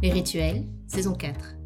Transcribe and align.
Les 0.00 0.12
rituels, 0.12 0.62
saison 0.86 1.12
4. 1.12 1.56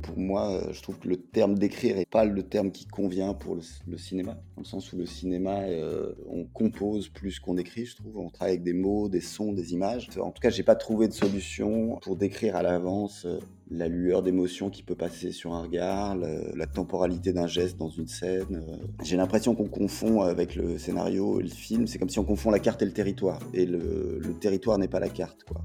Pour 0.00 0.16
moi, 0.16 0.52
euh, 0.52 0.72
je 0.72 0.80
trouve 0.80 0.96
que 1.00 1.08
le 1.08 1.16
terme 1.16 1.58
d'écrire 1.58 1.96
n'est 1.96 2.06
pas 2.06 2.24
le 2.24 2.44
terme 2.44 2.70
qui 2.70 2.86
convient 2.86 3.34
pour 3.34 3.56
le, 3.56 3.98
cinéma, 3.98 4.34
dans 4.54 4.62
le 4.62 4.64
sens 4.64 4.92
où 4.92 4.96
le 4.96 5.04
cinéma, 5.04 5.62
euh, 5.62 6.12
on 6.28 6.44
compose 6.44 7.08
plus 7.08 7.40
qu'on 7.40 7.56
écrit, 7.56 7.86
je 7.86 7.96
trouve. 7.96 8.16
On 8.16 8.30
travaille 8.30 8.52
avec 8.52 8.62
des 8.62 8.74
mots, 8.74 9.08
des 9.08 9.20
sons, 9.20 9.52
des 9.52 9.72
images. 9.72 10.08
En 10.20 10.30
tout 10.30 10.40
cas, 10.40 10.50
j'ai 10.50 10.62
pas 10.62 10.76
trouvé 10.76 11.08
de 11.08 11.12
solution 11.12 11.98
pour 12.00 12.14
décrire 12.14 12.54
à 12.54 12.62
l'avance 12.62 13.24
euh, 13.24 13.40
la 13.68 13.88
lueur 13.88 14.22
d'émotion 14.22 14.70
qui 14.70 14.84
peut 14.84 14.94
passer 14.94 15.32
sur 15.32 15.54
un 15.54 15.62
regard, 15.62 16.14
la 16.14 16.66
temporalité 16.66 17.32
d'un 17.32 17.48
geste 17.48 17.76
dans 17.76 17.88
une 17.88 18.06
scène. 18.06 18.62
J'ai 19.02 19.16
l'impression 19.16 19.56
qu'on 19.56 19.68
confond 19.68 20.20
avec 20.20 20.54
le 20.54 20.78
scénario 20.78 21.40
et 21.40 21.42
le 21.42 21.48
film. 21.48 21.88
C'est 21.88 21.98
comme 21.98 22.10
si 22.10 22.20
on 22.20 22.24
confond 22.24 22.50
la 22.50 22.60
carte 22.60 22.82
et 22.82 22.84
le 22.84 22.92
territoire. 22.92 23.40
Et 23.52 23.64
le 23.64 24.20
territoire 24.40 24.78
n'est 24.78 24.88
pas 24.88 25.00
la 25.00 25.08
carte, 25.08 25.42
quoi. 25.44 25.64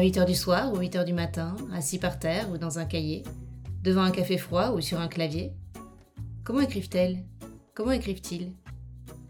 À 0.00 0.02
8h 0.02 0.24
du 0.24 0.34
soir 0.34 0.72
ou 0.72 0.78
8h 0.78 1.04
du 1.04 1.12
matin, 1.12 1.54
assis 1.74 1.98
par 1.98 2.18
terre 2.18 2.50
ou 2.50 2.56
dans 2.56 2.78
un 2.78 2.86
cahier, 2.86 3.22
devant 3.82 4.00
un 4.00 4.10
café 4.10 4.38
froid 4.38 4.70
ou 4.70 4.80
sur 4.80 4.98
un 4.98 5.08
clavier. 5.08 5.52
Comment 6.42 6.62
écrivent-elles? 6.62 7.22
Comment 7.74 7.90
écrivent-ils? 7.90 8.54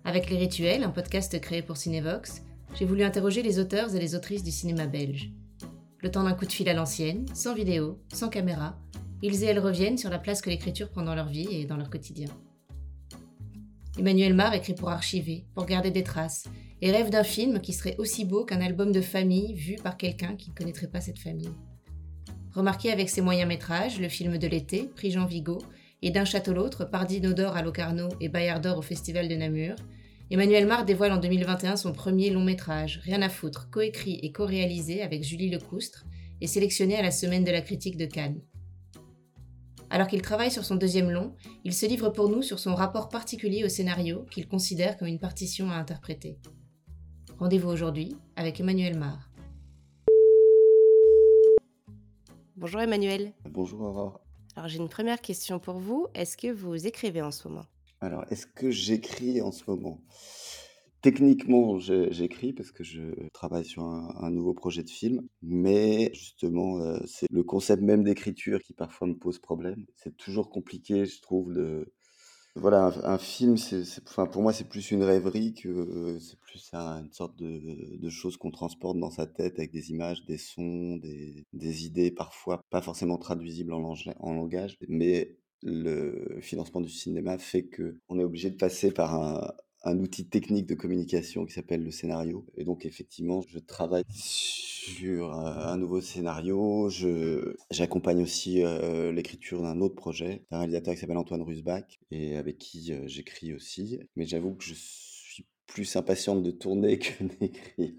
Avec 0.05 0.31
Les 0.31 0.37
Rituels, 0.37 0.85
un 0.85 0.91
podcast 0.91 1.41
créé 1.41 1.63
pour 1.63 1.77
Cinevox, 1.77 2.43
j'ai 2.79 2.85
voulu 2.85 3.03
interroger 3.03 3.43
les 3.43 3.59
auteurs 3.59 3.97
et 3.97 3.99
les 3.99 4.15
autrices 4.15 4.45
du 4.45 4.53
cinéma 4.53 4.87
belge. 4.87 5.33
Le 5.99 6.11
temps 6.13 6.23
d'un 6.23 6.35
coup 6.35 6.47
de 6.47 6.53
fil 6.53 6.69
à 6.69 6.73
l'ancienne, 6.73 7.27
sans 7.35 7.53
vidéo, 7.53 7.99
sans 8.13 8.29
caméra, 8.29 8.79
ils 9.23 9.43
et 9.43 9.47
elles 9.47 9.59
reviennent 9.59 9.99
sur 9.99 10.09
la 10.09 10.21
place 10.21 10.41
que 10.41 10.51
l'écriture 10.51 10.91
prend 10.91 11.03
dans 11.03 11.17
leur 11.17 11.31
vie 11.31 11.49
et 11.51 11.65
dans 11.65 11.79
leur 11.79 11.91
quotidien. 11.91 12.29
Emmanuel 14.01 14.33
Mar 14.33 14.55
écrit 14.55 14.73
pour 14.73 14.89
archiver, 14.89 15.45
pour 15.55 15.67
garder 15.67 15.91
des 15.91 16.03
traces, 16.03 16.49
et 16.81 16.91
rêve 16.91 17.11
d'un 17.11 17.23
film 17.23 17.61
qui 17.61 17.75
serait 17.75 17.97
aussi 17.99 18.25
beau 18.25 18.47
qu'un 18.47 18.63
album 18.63 18.93
de 18.93 19.03
famille 19.03 19.53
vu 19.53 19.77
par 19.77 19.99
quelqu'un 19.99 20.37
qui 20.37 20.49
ne 20.49 20.55
connaîtrait 20.55 20.87
pas 20.87 21.03
cette 21.03 21.19
famille. 21.19 21.53
Remarqué 22.55 22.91
avec 22.91 23.11
ses 23.11 23.21
moyens 23.21 23.47
métrages, 23.47 24.01
le 24.01 24.09
film 24.09 24.39
de 24.39 24.47
l'été, 24.47 24.89
prix 24.97 25.11
Jean 25.11 25.27
Vigo, 25.27 25.59
et 26.01 26.11
d'un 26.11 26.25
château 26.25 26.55
l'autre, 26.55 26.87
Pardino 26.87 27.35
d'or 27.35 27.59
à 27.59 27.61
Locarno 27.61 28.09
et 28.23 28.31
Bayard 28.31 28.63
d'or 28.63 28.79
au 28.79 28.83
Festival 28.83 29.29
de 29.29 29.35
Namur, 29.35 29.77
Emmanuel 30.31 30.67
Mar 30.67 30.87
dévoile 30.87 31.13
en 31.13 31.19
2021 31.19 31.77
son 31.77 31.93
premier 31.93 32.31
long 32.31 32.43
métrage, 32.43 33.01
Rien 33.05 33.21
à 33.21 33.29
foutre, 33.29 33.69
coécrit 33.69 34.19
et 34.23 34.33
co-réalisé 34.33 35.03
avec 35.03 35.25
Julie 35.25 35.51
Lecoustre 35.51 36.07
et 36.41 36.47
sélectionné 36.47 36.97
à 36.97 37.03
la 37.03 37.11
Semaine 37.11 37.45
de 37.45 37.53
la 37.53 37.61
critique 37.61 37.99
de 37.99 38.07
Cannes. 38.07 38.41
Alors 39.93 40.07
qu'il 40.07 40.23
travaille 40.23 40.53
sur 40.53 40.65
son 40.65 40.77
deuxième 40.77 41.11
long, 41.11 41.35
il 41.65 41.75
se 41.75 41.85
livre 41.85 42.11
pour 42.11 42.29
nous 42.29 42.43
sur 42.43 42.61
son 42.61 42.77
rapport 42.77 43.09
particulier 43.09 43.65
au 43.65 43.69
scénario 43.69 44.25
qu'il 44.31 44.47
considère 44.47 44.97
comme 44.97 45.09
une 45.09 45.19
partition 45.19 45.69
à 45.69 45.75
interpréter. 45.75 46.39
Rendez-vous 47.39 47.71
aujourd'hui 47.71 48.17
avec 48.37 48.61
Emmanuel 48.61 48.97
Mar. 48.97 49.33
Bonjour 52.55 52.81
Emmanuel. 52.81 53.33
Bonjour 53.51 53.81
Aurore. 53.81 54.21
Alors 54.55 54.69
j'ai 54.69 54.79
une 54.79 54.89
première 54.89 55.21
question 55.21 55.59
pour 55.59 55.81
vous. 55.81 56.07
Est-ce 56.15 56.37
que 56.37 56.53
vous 56.53 56.87
écrivez 56.87 57.23
en 57.23 57.33
ce 57.33 57.49
moment? 57.49 57.65
Alors, 58.03 58.25
est-ce 58.31 58.47
que 58.47 58.71
j'écris 58.71 59.43
en 59.43 59.51
ce 59.53 59.65
moment? 59.67 60.01
Techniquement, 61.03 61.79
j'écris 61.79 62.53
parce 62.53 62.73
que 62.73 62.85
je 62.85 63.03
travaille 63.33 63.65
sur 63.65 63.85
un, 63.85 64.31
nouveau 64.31 64.53
projet 64.53 64.83
de 64.83 64.91
film, 64.91 65.27
mais 65.43 66.11
justement, 66.13 66.79
euh, 66.81 66.99
c'est 67.07 67.27
le 67.31 67.43
concept 67.43 67.83
même 67.83 68.05
d'écriture 68.05 68.61
qui 68.63 68.75
parfois 68.75 69.07
me 69.09 69.15
pose 69.15 69.39
problème. 69.39 69.87
C'est 69.95 70.15
toujours 70.17 70.51
compliqué, 70.51 71.07
je 71.07 71.23
trouve. 71.23 71.55
Voilà, 72.57 72.93
un, 73.05 73.17
film, 73.19 73.55
enfin, 74.09 74.27
pour 74.27 74.43
moi, 74.43 74.53
c'est 74.53 74.69
plus 74.69 74.91
une 74.91 75.05
rêverie 75.05 75.55
que 75.55 75.69
euh, 75.69 76.19
c'est 76.19 76.39
plus 76.41 76.69
un- 76.73 77.05
une 77.05 77.13
sorte 77.13 77.37
de, 77.39 78.09
chose 78.11 78.37
qu'on 78.37 78.51
transporte 78.51 78.99
dans 78.99 79.11
sa 79.11 79.27
tête 79.27 79.59
avec 79.59 79.71
des 79.73 79.91
images, 79.91 80.25
des 80.27 80.37
sons, 80.37 80.97
des, 80.97 81.47
idées 81.87 82.11
parfois 82.11 82.61
pas 82.71 82.83
forcément 82.83 83.19
traduisibles 83.19 83.73
en, 83.73 83.79
lange- 83.81 84.11
en 84.19 84.35
langage, 84.35 84.77
mais 84.89 85.39
le 85.63 86.39
financement 86.43 86.81
du 86.81 86.91
cinéma 86.91 87.39
fait 87.39 87.65
que 87.69 88.01
on 88.09 88.19
est 88.19 88.25
obligé 88.25 88.51
de 88.51 88.57
passer 88.57 88.91
par 88.91 89.15
un, 89.15 89.53
un 89.83 89.99
outil 89.99 90.27
technique 90.27 90.67
de 90.67 90.75
communication 90.75 91.47
qui 91.47 91.53
s'appelle 91.53 91.83
le 91.83 91.91
scénario. 91.91 92.47
Et 92.57 92.65
donc, 92.65 92.85
effectivement, 92.85 93.41
je 93.49 93.59
travaille 93.59 94.05
sur 94.11 95.35
euh, 95.35 95.73
un 95.73 95.77
nouveau 95.77 96.01
scénario. 96.01 96.89
J'accompagne 97.71 98.23
aussi 98.23 98.63
euh, 98.63 99.13
l'écriture 99.13 99.63
d'un 99.63 99.81
autre 99.81 99.95
projet, 99.95 100.45
d'un 100.51 100.59
réalisateur 100.59 100.95
qui 100.95 101.01
s'appelle 101.01 101.17
Antoine 101.17 101.43
Rusbach 101.43 101.85
et 102.11 102.37
avec 102.37 102.59
qui 102.59 102.93
euh, 102.93 103.07
j'écris 103.07 103.55
aussi. 103.55 104.01
Mais 104.17 104.27
j'avoue 104.27 104.55
que 104.55 104.65
je 104.65 104.75
suis 104.75 105.47
plus 105.67 105.97
impatiente 105.97 106.43
de 106.43 106.51
tourner 106.51 106.99
que 106.99 107.25
d'écrire. 107.25 107.95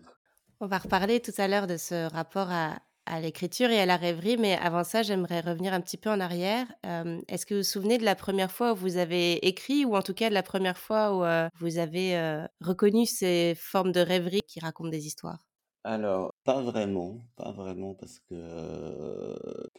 On 0.59 0.67
va 0.67 0.77
reparler 0.77 1.19
tout 1.19 1.33
à 1.37 1.47
l'heure 1.47 1.65
de 1.65 1.77
ce 1.77 2.11
rapport 2.11 2.51
à, 2.51 2.79
à 3.05 3.19
l'écriture 3.21 3.69
et 3.69 3.79
à 3.79 3.85
la 3.85 3.97
rêverie, 3.97 4.37
mais 4.37 4.53
avant 4.57 4.83
ça, 4.83 5.03
j'aimerais 5.03 5.41
revenir 5.41 5.73
un 5.73 5.81
petit 5.81 5.97
peu 5.97 6.09
en 6.09 6.19
arrière. 6.19 6.67
Euh, 6.85 7.19
Est-ce 7.27 7.45
que 7.45 7.53
vous 7.55 7.59
vous 7.61 7.63
souvenez 7.63 7.97
de 7.97 8.03
la 8.05 8.15
première 8.15 8.51
fois 8.51 8.73
où 8.73 8.75
vous 8.75 8.97
avez 8.97 9.45
écrit, 9.47 9.85
ou 9.85 9.95
en 9.95 10.01
tout 10.01 10.13
cas 10.13 10.29
de 10.29 10.33
la 10.33 10.43
première 10.43 10.77
fois 10.77 11.15
où 11.17 11.23
euh, 11.23 11.49
vous 11.59 11.77
avez 11.77 12.17
euh, 12.17 12.45
reconnu 12.61 13.05
ces 13.05 13.55
formes 13.57 13.91
de 13.91 13.99
rêverie 14.01 14.41
qui 14.47 14.59
racontent 14.59 14.89
des 14.89 15.07
histoires? 15.07 15.45
Alors, 15.83 16.33
pas 16.43 16.61
vraiment, 16.61 17.27
pas 17.35 17.51
vraiment, 17.51 17.95
parce 17.95 18.19
que 18.19 18.35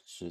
je 0.04 0.26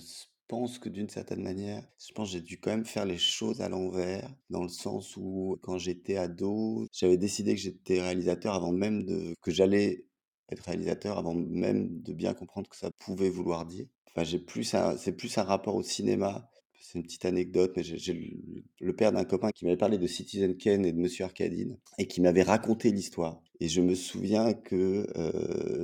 pense 0.50 0.80
que 0.80 0.90
d'une 0.90 1.08
certaine 1.10 1.42
manière, 1.42 1.88
je 2.06 2.12
pense 2.14 2.28
que 2.30 2.34
j'ai 2.34 2.42
dû 2.42 2.60
quand 2.60 2.72
même 2.72 2.86
faire 2.86 3.06
les 3.06 3.18
choses 3.18 3.62
à 3.62 3.70
l'envers, 3.70 4.30
dans 4.50 4.64
le 4.64 4.70
sens 4.70 5.16
où 5.16 5.58
quand 5.62 5.78
j'étais 5.78 6.18
ado, 6.18 6.88
j'avais 6.92 7.18
décidé 7.18 7.56
que 7.56 7.62
j'étais 7.62 8.02
réalisateur 8.02 8.54
avant 8.54 8.74
même 8.74 9.06
que 9.42 9.52
j'allais 9.52 10.08
être 10.52 10.62
réalisateur 10.62 11.18
avant 11.18 11.34
même 11.34 12.02
de 12.02 12.14
bien 12.14 12.34
comprendre 12.34 12.70
que 12.70 12.76
ça 12.76 12.92
pouvait 12.92 13.30
vouloir 13.30 13.66
dire. 13.66 13.86
Enfin, 14.08 14.24
j'ai 14.24 14.40
plus 14.40 14.74
un, 14.74 14.98
c'est 14.98 15.14
plus 15.14 15.38
un 15.38 15.44
rapport 15.44 15.76
au 15.76 15.84
cinéma. 15.84 16.50
C'est 16.82 16.98
une 16.98 17.04
petite 17.04 17.26
anecdote, 17.26 17.74
mais 17.78 17.84
j'ai 17.84 18.38
le 18.80 18.96
père 18.96 19.12
d'un 19.12 19.24
copain 19.24 19.52
qui 19.52 19.66
m'avait 19.66 19.78
parlé 19.78 19.98
de 19.98 20.08
Citizen 20.08 20.58
Kane 20.58 20.86
et 20.86 20.92
de 20.92 20.98
Monsieur 20.98 21.26
Arcadine 21.26 21.78
et 21.98 22.08
qui 22.08 22.22
m'avait 22.22 22.44
raconté 22.44 22.92
l'histoire. 22.92 23.42
Et 23.64 23.68
je 23.68 23.80
me 23.80 23.94
souviens 23.94 24.54
que 24.54 25.06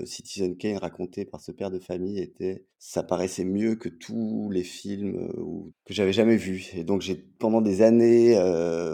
Citizen 0.04 0.58
Kane 0.58 0.78
raconté 0.78 1.26
par 1.26 1.42
ce 1.42 1.52
père 1.52 1.70
de 1.70 1.78
famille 1.78 2.18
était, 2.18 2.66
ça 2.80 3.04
paraissait 3.04 3.46
mieux 3.46 3.76
que 3.76 3.88
tous 3.88 4.50
les 4.52 4.64
films 4.64 5.32
que 5.86 5.94
j'avais 5.94 6.12
jamais 6.12 6.38
vus. 6.38 6.72
Et 6.74 6.84
donc 6.84 7.04
j'ai 7.04 7.14
pendant 7.14 7.62
des 7.62 7.84
années 7.84 8.36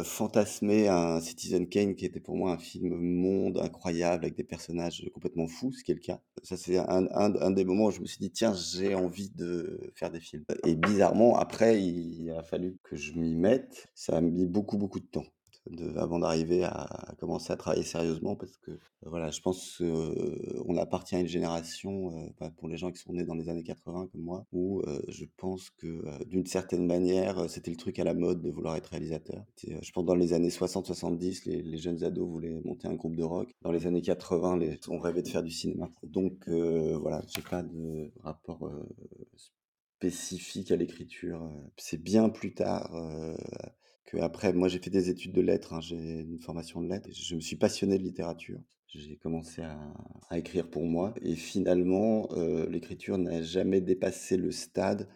fantasmé 0.04 0.90
un 0.90 1.22
Citizen 1.22 1.70
Kane 1.70 1.96
qui 1.96 2.06
était 2.06 2.20
pour 2.20 2.36
moi 2.36 2.52
un 2.52 2.58
film 2.58 2.94
monde 3.00 3.58
incroyable 3.60 4.26
avec 4.26 4.36
des 4.36 4.44
personnages 4.44 5.10
complètement 5.14 5.48
fous, 5.48 5.72
ce 5.72 5.82
qui 5.82 5.94
est 5.94 5.96
le 5.96 6.02
cas. 6.02 6.20
Ça 6.44 6.58
c'est 6.58 6.78
un 6.78 7.52
des 7.52 7.64
moments 7.64 7.86
où 7.86 7.92
je 7.92 8.02
me 8.02 8.06
suis 8.06 8.20
dit 8.20 8.32
tiens 8.32 8.54
j'ai 8.54 8.96
envie 8.96 9.30
de 9.30 9.94
faire 9.96 10.12
des 10.12 10.20
films. 10.20 10.44
Et 10.66 10.76
bizarrement 10.76 11.38
après 11.38 11.82
il 11.82 12.30
a 12.32 12.44
fallu 12.44 12.76
que 12.84 12.98
je 12.98 13.14
m'y 13.14 13.34
mette. 13.34 13.88
Ça 13.96 14.18
a 14.18 14.22
mis 14.22 14.46
beaucoup 14.46 14.78
beaucoup 14.78 15.00
de 15.00 15.06
temps 15.06 15.24
de, 15.70 15.98
avant 15.98 16.20
d'arriver 16.20 16.64
à, 16.64 17.14
commencer 17.20 17.52
à 17.54 17.56
travailler 17.58 17.84
sérieusement 17.84 18.36
parce 18.36 18.58
que 18.58 18.72
euh, 18.72 18.78
voilà, 19.04 19.30
je 19.32 19.42
pense 19.42 19.78
qu'on 19.78 20.78
appartient 20.78 21.16
à 21.16 21.20
une 21.20 21.28
génération, 21.28 22.12
euh, 22.42 22.50
pour 22.58 22.68
les 22.68 22.78
gens 22.78 22.92
qui 22.92 23.00
sont 23.00 23.14
nés 23.14 23.24
dans 23.26 23.34
les 23.36 23.50
années 23.50 23.64
80 23.64 24.08
comme 24.12 24.22
moi, 24.22 24.46
où 24.52 24.82
euh, 24.82 25.02
je 25.08 25.26
pense 25.38 25.70
que 25.72 25.88
euh, 25.88 26.20
d'une 26.26 26.46
certaine 26.46 26.86
manière, 26.86 27.40
euh, 27.40 27.48
c'était 27.48 27.72
le 27.72 27.78
truc 27.78 28.00
à 28.00 28.04
la 28.04 28.14
mode 28.14 28.42
de 28.42 28.50
vouloir 28.50 28.76
être 28.76 28.88
réalisateur. 28.88 29.44
Euh, 29.70 29.78
Je 29.82 29.92
pense 29.92 30.06
dans 30.06 30.16
les 30.16 30.34
années 30.34 30.50
60-70, 30.50 31.44
les, 31.50 31.62
les 31.62 31.78
jeunes 31.78 32.04
ados 32.04 32.28
voulaient 32.28 32.60
monter 32.66 32.88
un 32.88 32.96
groupe 32.96 33.16
de 33.16 33.24
rock. 33.24 33.52
Dans 33.62 33.72
les 33.72 33.88
années 33.88 34.02
80, 34.02 34.58
les, 34.58 34.80
on 34.90 35.00
rêvait 35.00 35.22
de 35.24 35.28
faire 35.30 35.44
du 35.44 35.52
cinéma. 35.52 35.90
Donc 36.04 36.48
euh, 36.48 36.98
voilà, 36.98 37.22
j'ai 37.34 37.42
pas 37.42 37.64
de 37.64 38.12
rapport 38.22 38.66
euh, 38.68 38.84
spécifique 39.98 40.72
à 40.72 40.76
l'écriture. 40.76 41.44
euh. 41.44 41.50
C'est 41.78 42.02
bien 42.02 42.30
plus 42.30 42.54
tard 42.54 42.94
euh, 42.96 43.36
que 44.06 44.18
après. 44.18 44.54
Moi, 44.54 44.68
j'ai 44.68 44.80
fait 44.80 44.90
des 44.90 45.10
études 45.10 45.34
de 45.34 45.42
lettres, 45.42 45.74
hein, 45.74 45.82
j'ai 45.82 45.96
une 46.22 46.40
formation 46.40 46.82
de 46.82 46.90
lettres. 46.90 47.10
et 47.10 47.14
Je 47.14 47.36
me 47.36 47.42
suis 47.42 47.56
passionné 47.56 47.98
de 47.98 48.04
littérature. 48.04 48.60
J'ai 48.88 49.16
commencé 49.18 49.64
à, 49.64 50.38
écrire 50.38 50.70
pour 50.70 50.84
moi. 50.86 51.14
Et 51.22 51.36
finalement, 51.36 52.28
euh, 52.34 52.70
l'écriture 52.70 53.18
n'a 53.18 53.42
jamais 53.42 53.82
dépassé 53.82 54.38
le 54.38 54.52
stade 54.52 55.10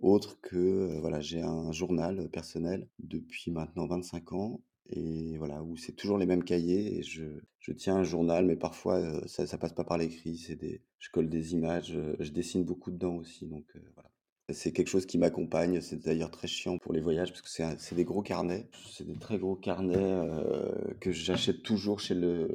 autre 0.00 0.40
que, 0.40 0.56
euh, 0.56 1.00
voilà, 1.00 1.20
j'ai 1.20 1.40
un 1.40 1.70
journal 1.72 2.28
personnel 2.30 2.88
depuis 2.98 3.50
maintenant 3.52 3.86
25 3.86 4.32
ans. 4.32 4.60
Et 4.90 5.38
voilà, 5.38 5.62
où 5.62 5.76
c'est 5.76 5.92
toujours 5.92 6.18
les 6.18 6.26
mêmes 6.26 6.44
cahiers. 6.44 6.98
Et 6.98 7.02
je, 7.02 7.24
je 7.60 7.72
tiens 7.72 7.96
un 7.96 8.04
journal, 8.04 8.46
mais 8.46 8.56
parfois, 8.56 8.96
euh, 8.96 9.20
ça, 9.26 9.46
ça 9.46 9.58
passe 9.58 9.72
pas 9.72 9.84
par 9.84 9.98
l'écrit. 9.98 10.36
C'est 10.38 10.56
des, 10.56 10.82
je 10.98 11.10
colle 11.10 11.28
des 11.28 11.54
images, 11.54 11.96
je 12.18 12.30
dessine 12.32 12.64
beaucoup 12.64 12.90
dedans 12.90 13.14
aussi. 13.16 13.46
Donc 13.46 13.64
voilà. 13.94 14.10
C'est 14.52 14.72
quelque 14.72 14.88
chose 14.88 15.06
qui 15.06 15.16
m'accompagne. 15.16 15.80
C'est 15.80 16.04
d'ailleurs 16.04 16.30
très 16.30 16.48
chiant 16.48 16.78
pour 16.78 16.92
les 16.92 17.00
voyages 17.00 17.30
parce 17.30 17.42
que 17.42 17.48
c'est 17.48 17.94
des 17.94 18.04
gros 18.04 18.22
carnets. 18.22 18.68
C'est 18.90 19.06
des 19.06 19.16
très 19.16 19.38
gros 19.38 19.56
carnets 19.56 19.96
euh, 19.96 20.70
que 21.00 21.12
j'achète 21.12 21.62
toujours 21.62 22.00
chez 22.00 22.14
le, 22.14 22.48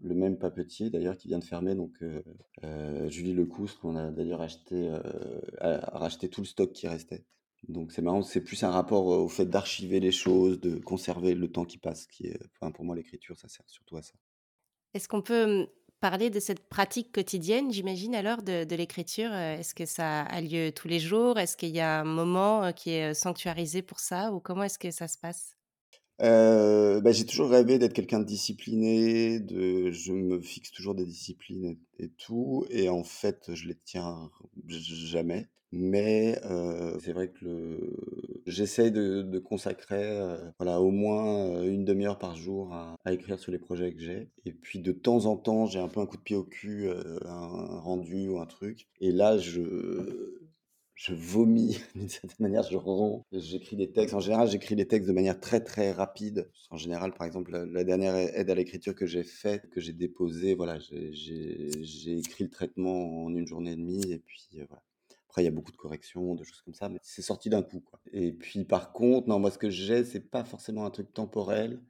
le 0.00 0.14
même 0.14 0.38
papetier 0.38 0.90
d'ailleurs 0.90 1.16
qui 1.16 1.28
vient 1.28 1.38
de 1.38 1.44
fermer. 1.44 1.74
Donc 1.74 1.92
euh, 2.02 2.22
euh, 2.64 3.08
Julie 3.08 3.32
Lecoustre, 3.32 3.84
on 3.84 3.96
a 3.96 4.10
d'ailleurs 4.10 4.40
acheté, 4.42 4.88
euh, 4.90 5.00
racheté 5.60 6.28
tout 6.28 6.40
le 6.40 6.46
stock 6.46 6.72
qui 6.72 6.88
restait. 6.88 7.24
Donc 7.68 7.92
c'est 7.92 8.02
marrant, 8.02 8.22
c'est 8.22 8.42
plus 8.42 8.62
un 8.62 8.70
rapport 8.70 9.06
au 9.06 9.28
fait 9.28 9.46
d'archiver 9.46 9.98
les 9.98 10.12
choses, 10.12 10.60
de 10.60 10.76
conserver 10.78 11.34
le 11.34 11.50
temps 11.50 11.64
qui 11.64 11.78
passe, 11.78 12.06
qui 12.06 12.26
est, 12.26 12.38
enfin, 12.54 12.70
pour 12.70 12.84
moi 12.84 12.94
l'écriture, 12.94 13.36
ça 13.36 13.48
sert 13.48 13.64
surtout 13.68 13.96
à 13.96 14.02
ça. 14.02 14.14
Est-ce 14.94 15.08
qu'on 15.08 15.22
peut 15.22 15.44
hum, 15.44 15.66
parler 16.00 16.30
de 16.30 16.40
cette 16.40 16.68
pratique 16.68 17.12
quotidienne, 17.12 17.72
j'imagine 17.72 18.14
alors, 18.14 18.42
de 18.42 18.74
l'écriture, 18.76 19.30
heu, 19.32 19.58
est-ce 19.60 19.74
que 19.74 19.86
ça 19.86 20.22
a 20.22 20.40
lieu 20.40 20.72
tous 20.72 20.88
les 20.88 21.00
jours? 21.00 21.38
Est-ce 21.38 21.56
qu'il 21.56 21.70
y 21.74 21.80
a 21.80 22.00
un 22.00 22.04
moment, 22.04 22.64
heu, 22.66 22.72
qui 22.72 22.90
est, 22.92 23.10
heu, 23.10 23.14
sanctuarisé 23.14 23.82
pour 23.82 24.00
ça? 24.00 24.32
Ou 24.32 24.40
comment 24.40 24.62
est-ce 24.64 24.78
que 24.78 24.90
ça 24.90 25.08
se 25.08 25.18
passe? 25.18 25.55
Heu, 26.20 27.00
bah, 27.02 27.12
j'ai 27.12 27.26
toujours 27.26 27.50
rêvé 27.50 27.78
d'être 27.78 27.92
quelqu'un 27.92 28.20
de 28.20 28.24
discipliné, 28.24 29.38
de 29.38 29.90
je 29.90 30.12
me 30.12 30.40
fixe 30.40 30.70
toujours 30.70 30.94
des 30.94 31.04
disciplines 31.04 31.76
et 31.98 32.08
tout 32.08 32.64
et 32.70 32.88
en 32.88 33.04
fait, 33.04 33.50
je 33.54 33.68
les 33.68 33.74
tiens 33.84 34.30
jamais. 34.66 35.48
Mais 35.72 36.38
heu, 36.44 36.96
c'est 37.02 37.12
vrai 37.12 37.28
que 37.28 37.44
le 37.44 37.96
j'essaie 38.46 38.90
de 38.90 39.20
de 39.22 39.38
consacrer, 39.38 40.04
heu, 40.20 40.38
voilà, 40.58 40.80
au 40.80 40.90
moins, 40.90 41.50
heu, 41.64 41.66
1/2 41.66 42.06
heure 42.06 42.18
par 42.18 42.34
jour 42.36 42.72
à 42.72 42.96
à 43.04 43.12
écrire 43.12 43.38
sur 43.38 43.52
les 43.52 43.58
projets 43.58 43.92
que 43.92 44.00
j'ai 44.00 44.30
et 44.46 44.52
puis 44.54 44.78
de 44.78 44.92
temps 44.92 45.26
en 45.26 45.36
temps, 45.36 45.66
j'ai 45.66 45.80
un 45.80 45.88
peu 45.88 46.00
un 46.00 46.06
coup 46.06 46.16
de 46.16 46.22
pied 46.22 46.36
au 46.36 46.44
cul, 46.44 46.88
un 46.88 47.28
un 47.28 47.78
rendu 47.80 48.28
ou 48.28 48.38
un 48.40 48.46
truc 48.46 48.86
et 49.00 49.12
là, 49.12 49.36
je 49.38 49.60
je 50.96 51.12
vomis 51.14 51.78
d'une 51.94 52.08
certaine 52.08 52.36
manière, 52.40 52.62
je 52.64 52.76
romps, 52.76 53.26
j'écris 53.30 53.76
des 53.76 53.92
textes. 53.92 54.14
En 54.14 54.20
général, 54.20 54.48
j'écris 54.48 54.74
des 54.76 54.88
textes 54.88 55.06
de 55.08 55.12
manière 55.12 55.38
très, 55.38 55.60
très 55.62 55.92
rapide. 55.92 56.50
En 56.70 56.78
général, 56.78 57.12
par 57.12 57.26
exemple, 57.26 57.52
la 57.56 57.84
dernière 57.84 58.16
ai 58.16 58.32
aide 58.34 58.50
à 58.50 58.54
l'écriture 58.54 58.94
que 58.94 59.06
j'ai 59.06 59.22
faite, 59.22 59.68
que 59.70 59.80
j'ai 59.80 59.92
déposée, 59.92 60.54
voilà, 60.54 60.78
j'ai 60.80 62.18
écrit 62.18 62.44
le 62.44 62.50
traitement 62.50 63.24
en 63.24 63.34
1 63.36 63.46
journée 63.46 63.72
et 63.72 63.76
demie 63.76 64.10
et 64.10 64.18
puis, 64.18 64.48
heu, 64.56 64.66
voilà. 64.68 64.82
Après, 65.28 65.42
il 65.42 65.44
y 65.44 65.48
a 65.48 65.50
beaucoup 65.50 65.72
de 65.72 65.76
corrections, 65.76 66.34
de 66.34 66.44
choses 66.44 66.62
comme 66.62 66.72
ça, 66.72 66.88
mais 66.88 66.98
c'est 67.02 67.20
sorti 67.20 67.50
d'un 67.50 67.62
coup, 67.62 67.84
et 68.10 68.32
puis, 68.32 68.64
par 68.64 68.92
contre, 68.92 69.28
non, 69.28 69.38
moi, 69.38 69.50
ce 69.50 69.58
que 69.58 69.68
j'ai, 69.68 70.02
c'est 70.04 70.20
pas 70.30 70.44
forcément 70.44 70.86
un 70.86 70.90
truc 70.90 71.12
temporel. 71.12 71.82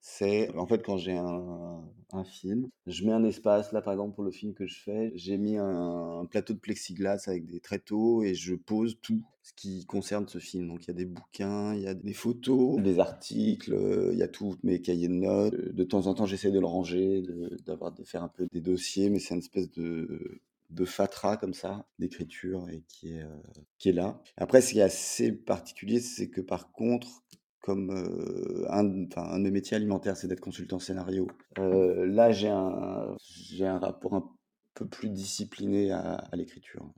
C'est 0.00 0.54
en 0.56 0.66
fait, 0.66 0.82
quand 0.84 0.96
j'ai 0.96 1.16
un 1.16 1.84
un 2.12 2.24
film, 2.24 2.68
je 2.86 3.04
mets 3.04 3.12
un 3.12 3.22
espace. 3.24 3.72
Là, 3.72 3.82
par 3.82 3.92
exemple, 3.92 4.14
pour 4.14 4.24
le 4.24 4.30
film 4.32 4.52
que 4.54 4.66
je 4.66 4.80
fais, 4.80 5.12
j'ai 5.14 5.36
mis 5.38 5.56
un 5.58 6.26
plateau 6.28 6.54
de 6.54 6.58
plexiglas 6.58 7.24
avec 7.28 7.46
des 7.46 7.60
tréteaux 7.60 8.22
et 8.22 8.34
je 8.34 8.54
pose 8.54 8.98
tout 9.00 9.22
ce 9.42 9.52
qui 9.54 9.86
concerne 9.86 10.26
ce 10.28 10.38
film. 10.38 10.68
Donc 10.68 10.84
il 10.84 10.88
y 10.88 10.90
a 10.90 10.94
des 10.94 11.04
bouquins, 11.04 11.74
il 11.74 11.82
y 11.82 11.86
a 11.86 11.94
des 11.94 12.12
photos, 12.12 12.80
des 12.82 12.98
articles, 12.98 13.76
il 14.12 14.18
y 14.18 14.22
a 14.22 14.28
tous 14.28 14.56
mes 14.62 14.80
cahiers 14.80 15.08
de 15.08 15.14
notes. 15.14 15.54
De 15.54 15.84
temps 15.84 16.06
en 16.06 16.14
temps, 16.14 16.26
j'essaie 16.26 16.50
de 16.50 16.58
le 16.60 16.66
ranger, 16.66 17.22
d'avoir 17.66 17.92
de 17.92 18.02
faire 18.04 18.22
un 18.24 18.28
peu 18.28 18.46
des 18.52 18.60
dossiers, 18.60 19.10
mais 19.10 19.18
c'est 19.20 19.34
une 19.34 19.40
espèce 19.40 19.70
de 19.70 20.40
de 20.70 20.84
fatras 20.84 21.36
comme 21.36 21.54
ça, 21.54 21.84
d'écriture 21.98 22.68
et 22.70 22.84
qui 22.88 23.14
est, 23.14 23.22
heu, 23.22 23.42
qui 23.78 23.88
est 23.88 23.92
là. 23.92 24.22
Après, 24.36 24.60
ce 24.60 24.72
qui 24.72 24.78
est 24.78 24.82
assez 24.82 25.32
particulier, 25.32 25.98
c'est 26.00 26.28
que, 26.30 26.40
par 26.40 26.70
contre, 26.72 27.24
comme, 27.60 27.90
heu, 27.92 28.66
un 28.70 28.80
un 29.16 29.38
de 29.38 29.42
mes 29.44 29.50
métiers 29.50 29.76
alimentaires, 29.76 30.16
c'est 30.16 30.28
d'être 30.28 30.40
consultant 30.40 30.78
scénario. 30.78 31.28
Heu, 31.58 32.04
là, 32.06 32.32
j'ai 32.32 32.48
un 32.48 33.16
j'ai 33.20 33.66
un 33.66 33.78
rapport 33.78 34.14
un 34.14 34.30
peu 34.74 34.88
plus 34.88 35.10
discipliné 35.10 35.90
à 35.92 36.14
à 36.16 36.36
l'écriture, 36.36 36.92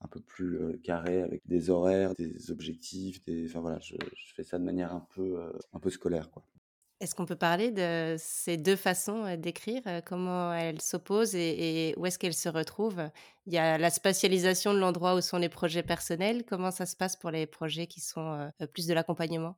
un 0.00 0.08
peu 0.08 0.20
plus, 0.20 0.56
heu, 0.60 0.78
carré 0.84 1.22
avec 1.22 1.42
des 1.46 1.70
horaires, 1.70 2.14
des 2.16 2.50
objectifs, 2.52 3.24
des 3.24 3.46
enfin, 3.50 3.60
voilà, 3.60 3.80
je 3.80 3.96
je 4.16 4.34
fais 4.34 4.44
ça 4.44 4.58
de 4.58 4.64
manière 4.64 4.94
un 4.94 5.06
peu, 5.14 5.22
heu, 5.40 5.52
un 5.74 5.80
peu 5.80 5.90
scolaire, 5.90 6.30
quoi. 6.30 6.46
Est-ce 7.00 7.14
qu'on 7.14 7.26
peut 7.26 7.36
parler 7.36 7.70
de 7.72 8.16
ces 8.18 8.56
2 8.56 8.74
façons, 8.76 9.36
d'écrire? 9.36 9.82
Comment 10.06 10.54
elles 10.54 10.80
s'opposent 10.80 11.34
et 11.34 11.90
et 11.90 11.94
où 11.98 12.06
est-ce 12.06 12.18
qu'elles 12.18 12.32
se 12.34 12.48
retrouvent? 12.48 13.10
Il 13.46 13.52
y 13.52 13.58
a 13.58 13.76
la 13.76 13.90
spatialisation 13.90 14.72
de 14.72 14.78
l'endroit 14.78 15.14
où 15.14 15.20
sont 15.20 15.36
les 15.36 15.50
projets 15.50 15.82
personnels. 15.82 16.44
Comment 16.46 16.70
ça 16.70 16.86
se 16.86 16.96
passe 16.96 17.16
pour 17.16 17.30
les 17.30 17.46
projets 17.46 17.86
qui 17.86 18.00
sont, 18.00 18.50
plus 18.72 18.86
de 18.86 18.94
l'accompagnement? 18.94 19.56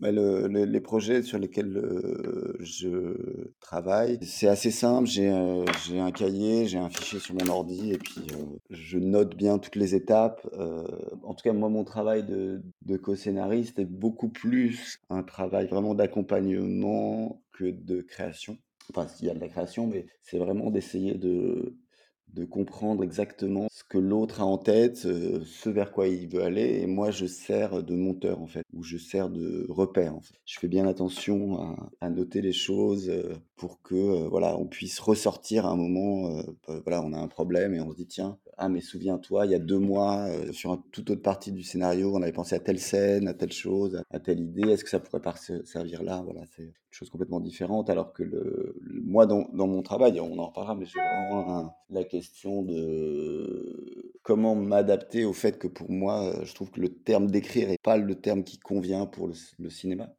Bah, 0.00 0.12
le 0.12 0.46
le 0.46 0.64
les 0.64 0.80
projets 0.80 1.22
sur 1.22 1.38
lesquels, 1.38 1.82
je 2.60 3.50
travaille, 3.60 4.18
c'est 4.22 4.48
assez 4.48 4.70
simple. 4.70 5.08
J'ai, 5.08 5.28
un 5.28 6.10
cahier, 6.12 6.66
j'ai 6.66 6.78
un 6.78 6.90
fichier 6.90 7.18
sur 7.18 7.34
mon 7.34 7.48
ordi 7.50 7.92
et 7.92 7.98
puis, 7.98 8.20
je 8.70 8.98
note 8.98 9.34
bien 9.36 9.58
toutes 9.58 9.76
les 9.76 9.94
étapes. 9.94 10.46
En 11.22 11.34
tout 11.34 11.42
cas, 11.42 11.52
moi, 11.52 11.68
mon 11.68 11.84
travail 11.84 12.24
de 12.24 12.62
de 12.82 12.96
coscénariste 12.96 13.78
est 13.78 13.84
beaucoup 13.86 14.28
plus 14.28 14.98
un 15.10 15.22
travail 15.22 15.66
vraiment 15.66 15.94
d'accompagnement 15.94 17.42
que 17.52 17.64
de 17.70 18.02
création. 18.02 18.58
Enfin, 18.90 19.08
s'il 19.08 19.26
y 19.26 19.30
a 19.30 19.34
de 19.34 19.40
la 19.40 19.48
création, 19.48 19.86
mais 19.86 20.06
c'est 20.22 20.38
vraiment 20.38 20.70
d'essayer 20.70 21.14
de 21.14 21.76
de 22.34 22.44
comprendre 22.44 23.02
exactement 23.02 23.68
ce 23.70 23.82
que 23.84 23.98
l'autre 23.98 24.40
a 24.42 24.44
en 24.44 24.58
tête, 24.58 24.96
ce 24.98 25.68
vers 25.70 25.90
quoi 25.92 26.06
il 26.08 26.28
veut 26.28 26.42
aller 26.42 26.80
et 26.82 26.86
moi, 26.86 27.10
je 27.10 27.24
sers 27.24 27.82
de 27.82 27.94
monteur, 27.94 28.42
en 28.42 28.46
fait, 28.46 28.65
ou 28.76 28.82
je 28.82 28.98
sers 28.98 29.30
de 29.30 29.66
repère. 29.68 30.14
Je 30.44 30.58
fais 30.58 30.68
bien 30.68 30.86
attention 30.86 31.76
à 32.00 32.10
noter 32.10 32.40
les 32.42 32.52
choses, 32.52 33.08
heu, 33.10 33.36
pour 33.56 33.82
que, 33.82 33.94
heu, 33.94 34.28
voilà, 34.28 34.56
on 34.58 34.66
puisse 34.66 34.98
ressortir 35.00 35.66
à 35.66 35.70
un 35.70 35.76
moment, 35.76 36.30
heu, 36.38 36.42
p 36.66 36.72
voilà, 36.84 37.02
on 37.02 37.12
a 37.12 37.18
un 37.18 37.28
problème 37.28 37.74
et 37.74 37.80
on 37.80 37.90
se 37.92 37.96
dit: 37.96 38.06
«Tiens, 38.06 38.38
ah 38.58 38.68
mais 38.68 38.80
souviens-toi, 38.80 39.46
il 39.46 39.52
y 39.52 39.54
a 39.54 39.58
2 39.58 39.78
mois, 39.78 40.28
sur 40.52 40.72
un 40.72 40.82
toute 40.92 41.10
autre 41.10 41.22
partie 41.22 41.52
du 41.52 41.62
scénario, 41.62 42.14
on 42.14 42.22
avait 42.22 42.32
pensé 42.32 42.54
à 42.54 42.60
telle 42.60 42.78
scène, 42.78 43.28
à 43.28 43.34
telle 43.34 43.52
chose, 43.52 44.02
à 44.10 44.20
telle 44.20 44.40
idée. 44.40 44.70
Est-ce 44.70 44.84
que 44.84 44.90
ça 44.90 45.00
pourrait 45.00 45.22
pas 45.22 45.36
se 45.36 45.64
servir 45.64 46.02
là?» 46.02 46.22
voilà, 46.24 46.42
c'est 46.54 46.62
une 46.64 46.72
chose 46.90 47.10
complètement 47.10 47.40
différente 47.40 47.90
alors 47.90 48.12
que 48.12 48.22
le 48.22 48.76
moi, 49.04 49.26
dans 49.26 49.46
mon 49.66 49.82
travail 49.82 50.20
on 50.20 50.38
en 50.38 50.46
reparlera, 50.48 50.74
mais 50.74 50.86
j'ai 50.86 51.00
vraiment 51.02 51.74
la 51.90 52.04
question 52.04 52.62
de 52.62 54.05
comment 54.26 54.56
m'adapter 54.56 55.24
au 55.24 55.32
fait 55.32 55.56
que, 55.56 55.68
pour 55.68 55.88
moi, 55.92 56.34
heu, 56.40 56.44
je 56.44 56.52
trouve 56.54 56.72
que 56.72 56.80
le 56.80 56.90
terme 56.90 57.30
d'écrire 57.30 57.70
est 57.70 57.80
pas 57.82 57.96
le 57.96 58.16
terme 58.16 58.42
qui 58.42 58.58
convient 58.58 59.06
pour 59.06 59.28
le 59.28 59.70
cinéma. 59.70 60.16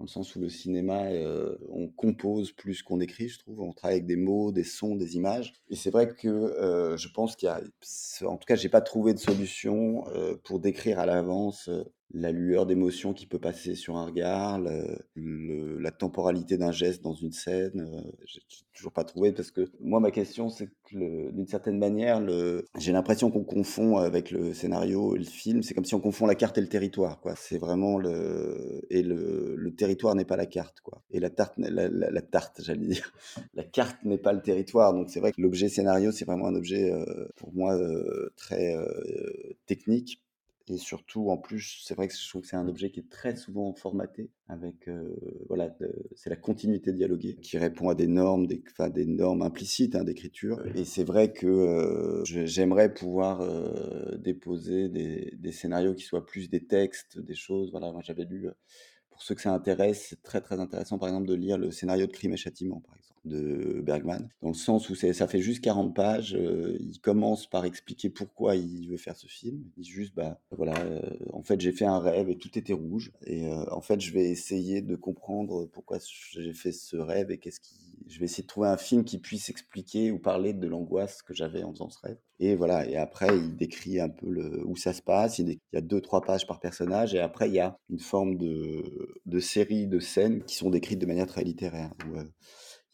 Dans 0.00 0.06
le 0.06 0.10
sens 0.10 0.34
où 0.36 0.40
le 0.40 0.48
cinéma, 0.48 1.12
heu, 1.12 1.58
on 1.70 1.88
compose 1.88 2.52
plus 2.52 2.82
qu'on 2.82 3.00
écrit, 3.00 3.28
je 3.28 3.38
trouve. 3.40 3.60
On 3.60 3.72
travaille 3.74 3.96
avec 3.98 4.06
des 4.06 4.16
mots, 4.16 4.52
des 4.52 4.64
sons, 4.64 4.96
des 4.96 5.16
images 5.16 5.52
et 5.70 5.76
c'est 5.76 5.90
vrai 5.90 6.08
que, 6.08 6.28
heu, 6.28 6.96
je 6.96 7.08
pense 7.10 7.36
qu'il 7.36 7.48
y 7.48 7.50
a 7.50 7.60
en 8.26 8.36
tout 8.38 8.46
cas, 8.46 8.56
j'ai 8.56 8.70
pas 8.70 8.80
trouvé 8.82 9.14
de 9.14 9.20
solution, 9.20 10.04
pour 10.44 10.60
décrire 10.60 10.98
à 11.00 11.06
l'avance, 11.06 11.70
la 12.14 12.30
lueur 12.32 12.66
d'émotion 12.66 13.12
qui 13.12 13.26
peut 13.26 13.38
passer 13.38 13.74
sur 13.74 13.96
un 13.96 14.06
regard, 14.06 14.58
le 14.60 14.98
le 15.14 15.78
la 15.78 15.90
temporalité 15.90 16.56
d'un 16.56 16.72
geste 16.72 17.02
dans 17.02 17.14
une 17.14 17.32
scène, 17.32 17.80
heu, 17.80 18.12
j'ai 18.26 18.40
toujours 18.74 18.92
pas 18.92 19.04
trouvé 19.04 19.32
parce 19.32 19.50
que 19.50 19.70
moi, 19.80 20.00
ma 20.00 20.10
question, 20.10 20.48
c'est 20.48 20.68
que 20.90 21.30
d'une 21.30 21.46
certaine 21.46 21.78
manière, 21.78 22.20
j'ai 22.78 22.92
l'impression 22.92 23.30
qu'on 23.30 23.44
confond 23.44 23.96
avec 23.98 24.30
le 24.30 24.54
scénario 24.54 25.16
et 25.16 25.18
le 25.18 25.24
film. 25.24 25.62
C'est 25.62 25.74
comme 25.74 25.84
si 25.84 25.94
on 25.94 26.00
confond 26.00 26.26
la 26.26 26.34
carte 26.34 26.58
et 26.58 26.60
le 26.60 26.68
territoire, 26.68 27.20
quoi. 27.20 27.34
C'est 27.36 27.58
vraiment 27.58 27.98
le 27.98 28.82
et 28.90 29.02
le 29.02 29.54
le 29.56 29.74
territoire 29.74 30.14
n'est 30.14 30.24
pas 30.24 30.36
la 30.36 30.46
carte, 30.46 30.80
quoi 30.80 31.02
et 31.10 31.20
la 31.20 31.30
tarte 31.30 31.54
la 31.58 31.70
la 31.88 32.10
la 32.10 32.22
tarte, 32.22 32.62
j'allais 32.62 32.86
dire. 32.86 33.12
La 33.54 33.64
carte 33.64 34.04
n'est 34.04 34.18
pas 34.18 34.32
le 34.32 34.42
territoire 34.42 34.92
donc 34.94 35.08
c'est 35.10 35.20
vrai 35.20 35.32
que 35.32 35.40
l'objet 35.40 35.68
scénario, 35.68 36.12
c'est 36.12 36.24
vraiment 36.26 36.46
un 36.46 36.54
objet, 36.54 36.90
heu, 36.92 37.28
pour 37.36 37.52
moi, 37.54 37.74
heu, 37.76 38.30
très, 38.36 38.74
heu, 38.76 39.56
technique 39.66 40.20
et 40.68 40.78
surtout, 40.78 41.30
en 41.30 41.38
plus, 41.38 41.82
c'est 41.84 41.94
vrai 41.94 42.08
que 42.08 42.14
je 42.14 42.28
trouve 42.28 42.42
que 42.42 42.48
c'est 42.48 42.56
un 42.56 42.66
objet 42.68 42.90
qui 42.90 43.00
est 43.00 43.08
très 43.10 43.36
souvent 43.36 43.72
formaté 43.74 44.30
avec, 44.48 44.88
heu, 44.88 45.16
voilà, 45.48 45.76
c'est 46.14 46.30
la 46.30 46.36
continuité 46.36 46.92
dialoguée 46.92 47.36
qui 47.36 47.58
répond 47.58 47.88
à 47.88 47.94
des 47.94 48.06
normes, 48.08 48.46
des 48.46 48.62
enfin, 48.72 48.90
des 48.90 49.06
normes 49.06 49.42
implicites, 49.42 49.94
hein, 49.96 50.04
d'écriture 50.04 50.62
et 50.74 50.84
c'est 50.84 51.04
vrai 51.04 51.32
que, 51.32 52.22
je 52.24 52.46
j'aimerais 52.46 52.92
pouvoir, 52.94 53.42
heu, 53.42 54.16
déposer 54.18 54.88
des 54.88 55.32
des 55.38 55.52
scénarios 55.52 55.94
qui 55.94 56.04
soient 56.04 56.26
plus 56.26 56.48
des 56.50 56.66
textes, 56.66 57.18
des 57.20 57.34
choses, 57.34 57.70
voilà. 57.70 57.92
Moi, 57.92 58.02
j'avais 58.04 58.24
lu, 58.24 58.48
pour 59.10 59.22
ceux 59.22 59.34
que 59.36 59.42
ça 59.42 59.52
intéresse, 59.54 60.06
c'est 60.10 60.22
très, 60.22 60.40
très 60.40 60.60
intéressant, 60.60 60.98
par 60.98 61.08
exemple, 61.08 61.28
de 61.28 61.34
lire 61.34 61.58
le 61.58 61.70
scénario 61.70 62.06
de 62.06 62.12
Crimes 62.12 62.32
et 62.34 62.36
Châtiments, 62.36 62.80
par 62.80 62.96
exemple, 62.96 63.05
de 63.26 63.80
Bergman. 63.82 64.28
Dans 64.42 64.48
le 64.48 64.54
sens 64.54 64.88
où 64.88 64.94
ça 64.94 65.26
fait 65.28 65.40
juste 65.40 65.62
40 65.62 65.94
pages, 65.94 66.34
heu, 66.34 66.76
il 66.80 67.00
commence 67.00 67.46
par 67.46 67.64
expliquer 67.64 68.10
pourquoi 68.10 68.56
il 68.56 68.88
veut 68.88 68.96
faire 68.96 69.16
ce 69.16 69.26
film. 69.26 69.62
Il 69.76 69.82
dit 69.82 69.88
juste: 69.88 70.14
«Bah, 70.14 70.40
voilà, 70.50 70.74
heu, 70.84 71.00
en 71.32 71.42
fait, 71.42 71.60
j'ai 71.60 71.72
fait 71.72 71.86
un 71.86 71.98
rêve 71.98 72.28
et 72.30 72.38
tout 72.38 72.56
était 72.58 72.72
rouge 72.72 73.12
et 73.24 73.46
heu, 73.46 73.72
en 73.72 73.80
fait, 73.80 74.00
je 74.00 74.12
vais 74.12 74.24
essayer 74.30 74.80
de 74.82 74.96
comprendre 74.96 75.66
pourquoi 75.66 75.98
j'ai 76.32 76.54
fait 76.54 76.72
ce 76.72 76.96
rêve 76.96 77.30
et 77.30 77.38
qu'est-ce 77.38 77.60
qui» 77.60 77.76
je 78.08 78.20
vais 78.20 78.26
essayer 78.26 78.42
de 78.42 78.48
trouver 78.48 78.68
un 78.68 78.76
film 78.76 79.04
qui 79.04 79.18
puisse 79.18 79.48
expliquer 79.48 80.12
ou 80.12 80.18
parler 80.18 80.52
de 80.52 80.66
l'angoisse 80.68 81.22
que 81.22 81.34
j'avais 81.34 81.62
en 81.64 81.72
faisant 81.72 81.90
ce 81.90 81.98
rêve 82.02 82.18
et 82.38 82.54
voilà 82.54 82.88
et 82.88 82.96
après, 82.96 83.36
il 83.36 83.56
décrit 83.56 83.98
un 84.00 84.08
peu 84.08 84.28
le 84.28 84.62
où 84.66 84.76
ça 84.76 84.92
se 84.92 85.02
passe. 85.02 85.38
Il 85.38 85.58
y 85.72 85.76
a 85.76 85.80
2-3 85.80 86.22
pages 86.24 86.46
par 86.46 86.60
personnage 86.60 87.14
et 87.14 87.20
après, 87.20 87.48
il 87.48 87.54
y 87.54 87.60
a 87.60 87.78
une 87.88 87.98
forme 87.98 88.36
de 88.36 89.40
série 89.40 89.86
de 89.86 90.00
scènes 90.00 90.42
qui 90.44 90.56
sont 90.56 90.70
décrites 90.70 90.98
de 90.98 91.06
manière 91.06 91.26
très 91.26 91.44
littéraire 91.44 91.92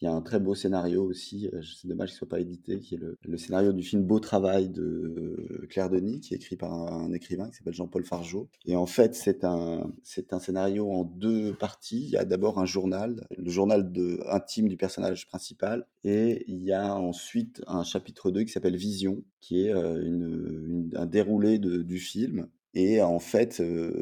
il 0.03 0.05
y 0.05 0.09
a 0.09 0.13
un 0.13 0.21
très 0.21 0.37
beau 0.41 0.53
scénario 0.53 1.01
aussi, 1.05 1.47
heu, 1.53 1.61
c'est 1.63 1.87
dommage 1.87 2.09
qu'il 2.09 2.17
soit 2.17 2.27
pas 2.27 2.41
édité, 2.41 2.79
qui 2.79 2.95
est 2.95 2.99
le 3.23 3.37
scénario 3.37 3.71
du 3.71 3.83
film 3.83 4.03
Beau 4.03 4.19
travail 4.19 4.67
de 4.67 5.65
Claire 5.69 5.89
Denis, 5.89 6.19
qui 6.19 6.33
est 6.33 6.37
écrit 6.37 6.57
par 6.57 6.73
un 6.73 7.13
écrivain 7.13 7.49
qui 7.49 7.55
s'appelle 7.55 7.73
Jean-Paul 7.73 8.03
Fargeot 8.03 8.49
et 8.65 8.75
en 8.75 8.85
fait, 8.85 9.15
c'est 9.15 9.45
un 9.45 9.93
un 10.31 10.39
scénario 10.39 10.91
en 10.91 11.03
2 11.05 11.53
parties. 11.53 12.03
Il 12.03 12.09
y 12.09 12.17
a 12.17 12.25
d'abord 12.25 12.59
un 12.59 12.65
journal, 12.65 13.25
le 13.37 13.49
journal 13.49 13.91
de 13.91 14.19
intime 14.29 14.67
du 14.67 14.75
personnage 14.77 15.25
principal 15.27 15.85
et 16.03 16.43
il 16.47 16.63
y 16.63 16.73
a 16.73 16.95
ensuite 16.95 17.61
un 17.67 17.83
chapitre 17.83 18.29
2 18.31 18.43
qui 18.43 18.51
s'appelle 18.51 18.75
Vision, 18.75 19.23
qui 19.39 19.65
est, 19.67 19.73
heu, 19.73 20.03
une 20.05 20.89
un 20.95 21.05
déroulé 21.05 21.59
du 21.59 21.99
film 21.99 22.47
et 22.73 23.01
en 23.01 23.19
fait, 23.19 23.61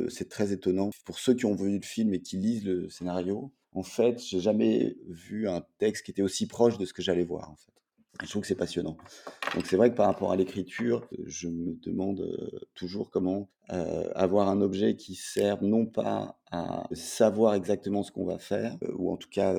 c'est 0.10 0.30
très 0.30 0.54
étonnant. 0.54 0.90
Pour 1.06 1.20
ceux 1.20 1.34
qui 1.34 1.46
ont 1.46 1.56
vu 1.56 1.76
le 1.78 1.82
film 1.86 2.14
et 2.14 2.22
qui 2.22 2.38
lisent 2.38 2.66
le 2.66 2.90
scénario, 2.90 3.52
en 3.74 3.84
fait, 3.84 4.22
j'ai 4.24 4.40
jamais 4.40 4.98
vu 5.08 5.48
un 5.48 5.64
texte 5.78 6.06
qui 6.06 6.12
était 6.12 6.22
aussi 6.22 6.48
proche 6.48 6.78
de 6.78 6.86
ce 6.86 6.94
que 6.94 7.02
j'allais 7.02 7.24
voir, 7.24 7.50
en 7.50 7.56
fait. 7.56 7.72
Je 8.22 8.30
trouve 8.30 8.42
que 8.42 8.48
c'est 8.48 8.56
passionnant. 8.56 8.98
Donc 9.56 9.66
c'est 9.66 9.78
vrai 9.78 9.90
que 9.90 9.96
par 9.96 10.06
rapport 10.06 10.32
à 10.32 10.36
l'écriture, 10.36 11.08
je 11.26 11.48
me 11.48 11.74
demande 11.82 12.60
toujours 12.76 13.10
comment 13.10 13.50
avoir 13.70 14.50
un 14.50 14.62
objet 14.62 14.96
qui 14.96 15.16
sert 15.16 15.64
non 15.64 15.86
pas 15.86 16.38
à 16.52 16.84
savoir 16.92 17.56
exactement 17.56 18.04
ce 18.04 18.12
qu'on 18.12 18.26
va 18.26 18.38
faire, 18.38 18.78
ou 18.96 19.12
en 19.12 19.18
tout 19.18 19.30
cas 19.30 19.56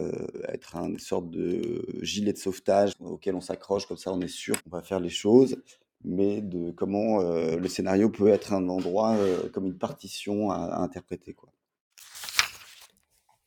être 0.49 0.77
une 0.77 0.99
sorte 0.99 1.31
de 1.31 1.83
gilet 2.03 2.35
de 2.35 2.39
sauvetage 2.39 2.93
auquel 3.01 3.35
on 3.35 3.41
s'accroche, 3.41 3.87
comme 3.87 3.97
ça 3.97 4.13
on 4.13 4.21
est 4.21 4.29
sûr 4.29 4.63
qu'on 4.63 4.71
va 4.71 4.83
faire 4.83 5.01
les 5.01 5.09
choses, 5.09 5.57
mais 6.05 6.43
de 6.43 6.71
comment 6.73 7.23
le 7.23 7.69
scénario 7.69 8.11
peut 8.11 8.29
être 8.29 8.53
un 8.53 8.69
endroit 8.69 9.17
comme 9.53 9.65
une 9.65 9.79
partition 9.79 10.51
à, 10.51 10.57
à 10.57 10.83
interpréter. 10.83 11.33
Quoi. 11.33 11.49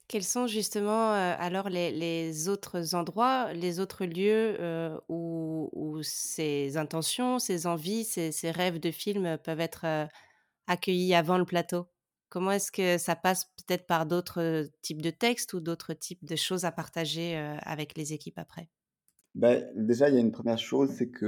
Quels 0.07 0.23
sont 0.23 0.45
justement, 0.45 1.13
heu, 1.15 1.35
alors 1.39 1.69
les 1.69 2.47
autres 2.47 2.93
endroits, 2.93 3.53
les 3.53 3.79
autres 3.79 4.05
lieux, 4.05 4.55
heu, 4.61 4.99
où 5.09 5.99
ces 6.03 6.77
intentions, 6.77 7.39
ces 7.39 7.65
envies, 7.65 8.03
ces 8.05 8.51
rêves 8.51 8.79
de 8.79 8.91
films 8.91 9.37
peuvent 9.43 9.59
être, 9.59 9.85
heu, 9.85 10.07
accueillis 10.67 11.15
avant 11.15 11.37
le 11.39 11.45
plateau? 11.45 11.87
Comment 12.29 12.51
est-ce 12.51 12.71
que 12.71 12.97
ça 12.99 13.15
passe 13.15 13.45
peut-être 13.67 13.87
par 13.87 14.05
d'autres, 14.07 14.69
types 14.83 15.01
de 15.01 15.11
textes 15.11 15.53
ou 15.53 15.59
d'autres 15.61 15.93
types 15.93 16.25
de 16.25 16.35
choses 16.37 16.65
à 16.65 16.71
partager, 16.73 17.37
avec 17.37 17.97
les 17.97 18.13
équipes 18.13 18.39
après? 18.39 18.69
Ben 19.35 19.69
déjà, 19.75 20.07
il 20.09 20.15
y 20.15 20.17
a 20.17 20.21
une 20.21 20.31
première 20.31 20.57
chose, 20.57 20.91
c'est 20.91 21.09
que, 21.09 21.25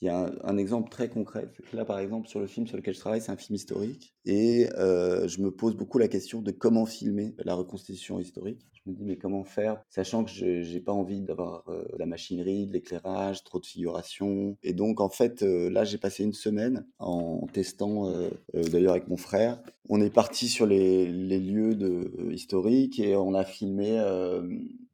il 0.00 0.06
y 0.06 0.08
a 0.08 0.30
un, 0.44 0.56
exemple 0.58 0.90
très 0.90 1.08
concret. 1.08 1.50
Là, 1.72 1.84
par 1.84 1.98
exemple, 1.98 2.28
sur 2.28 2.38
le 2.38 2.46
film 2.46 2.66
sur 2.66 2.76
lequel 2.76 2.94
je 2.94 3.00
travaille, 3.00 3.20
c'est 3.20 3.32
un 3.32 3.36
film 3.36 3.56
historique. 3.56 4.14
Et 4.24 4.68
euh, 4.76 5.26
je 5.26 5.40
me 5.40 5.50
pose 5.50 5.74
beaucoup 5.74 5.98
la 5.98 6.06
question 6.06 6.40
de 6.40 6.52
comment 6.52 6.86
filmer 6.86 7.34
la 7.44 7.54
reconstitution 7.54 8.20
historique. 8.20 8.64
Je 8.72 8.90
me 8.90 8.94
dis, 8.94 9.04
mais 9.04 9.16
comment 9.16 9.42
faire, 9.42 9.82
sachant 9.90 10.24
que 10.24 10.30
je 10.30 10.72
n'ai 10.72 10.80
pas 10.80 10.92
envie 10.92 11.20
d'avoir 11.22 11.64
euh, 11.68 11.84
de 11.92 11.98
la 11.98 12.06
machinerie, 12.06 12.66
de 12.66 12.72
l'éclairage, 12.72 13.42
trop 13.42 13.58
de 13.58 13.66
figuration. 13.66 14.56
Et 14.62 14.72
donc, 14.72 15.00
en 15.00 15.10
fait, 15.10 15.42
euh, 15.42 15.68
là, 15.68 15.82
j'ai 15.82 15.98
passé 15.98 16.22
une 16.22 16.32
semaine 16.32 16.86
en 17.00 17.46
testant, 17.52 18.12
d'ailleurs 18.54 18.92
avec 18.92 19.08
mon 19.08 19.16
frère. 19.16 19.60
On 19.88 20.00
est 20.00 20.14
parti 20.14 20.48
sur 20.48 20.66
les, 20.66 21.06
lieux 21.06 21.76
historiques 22.30 23.00
et 23.00 23.16
on 23.16 23.34
a 23.34 23.44
filmé 23.44 23.98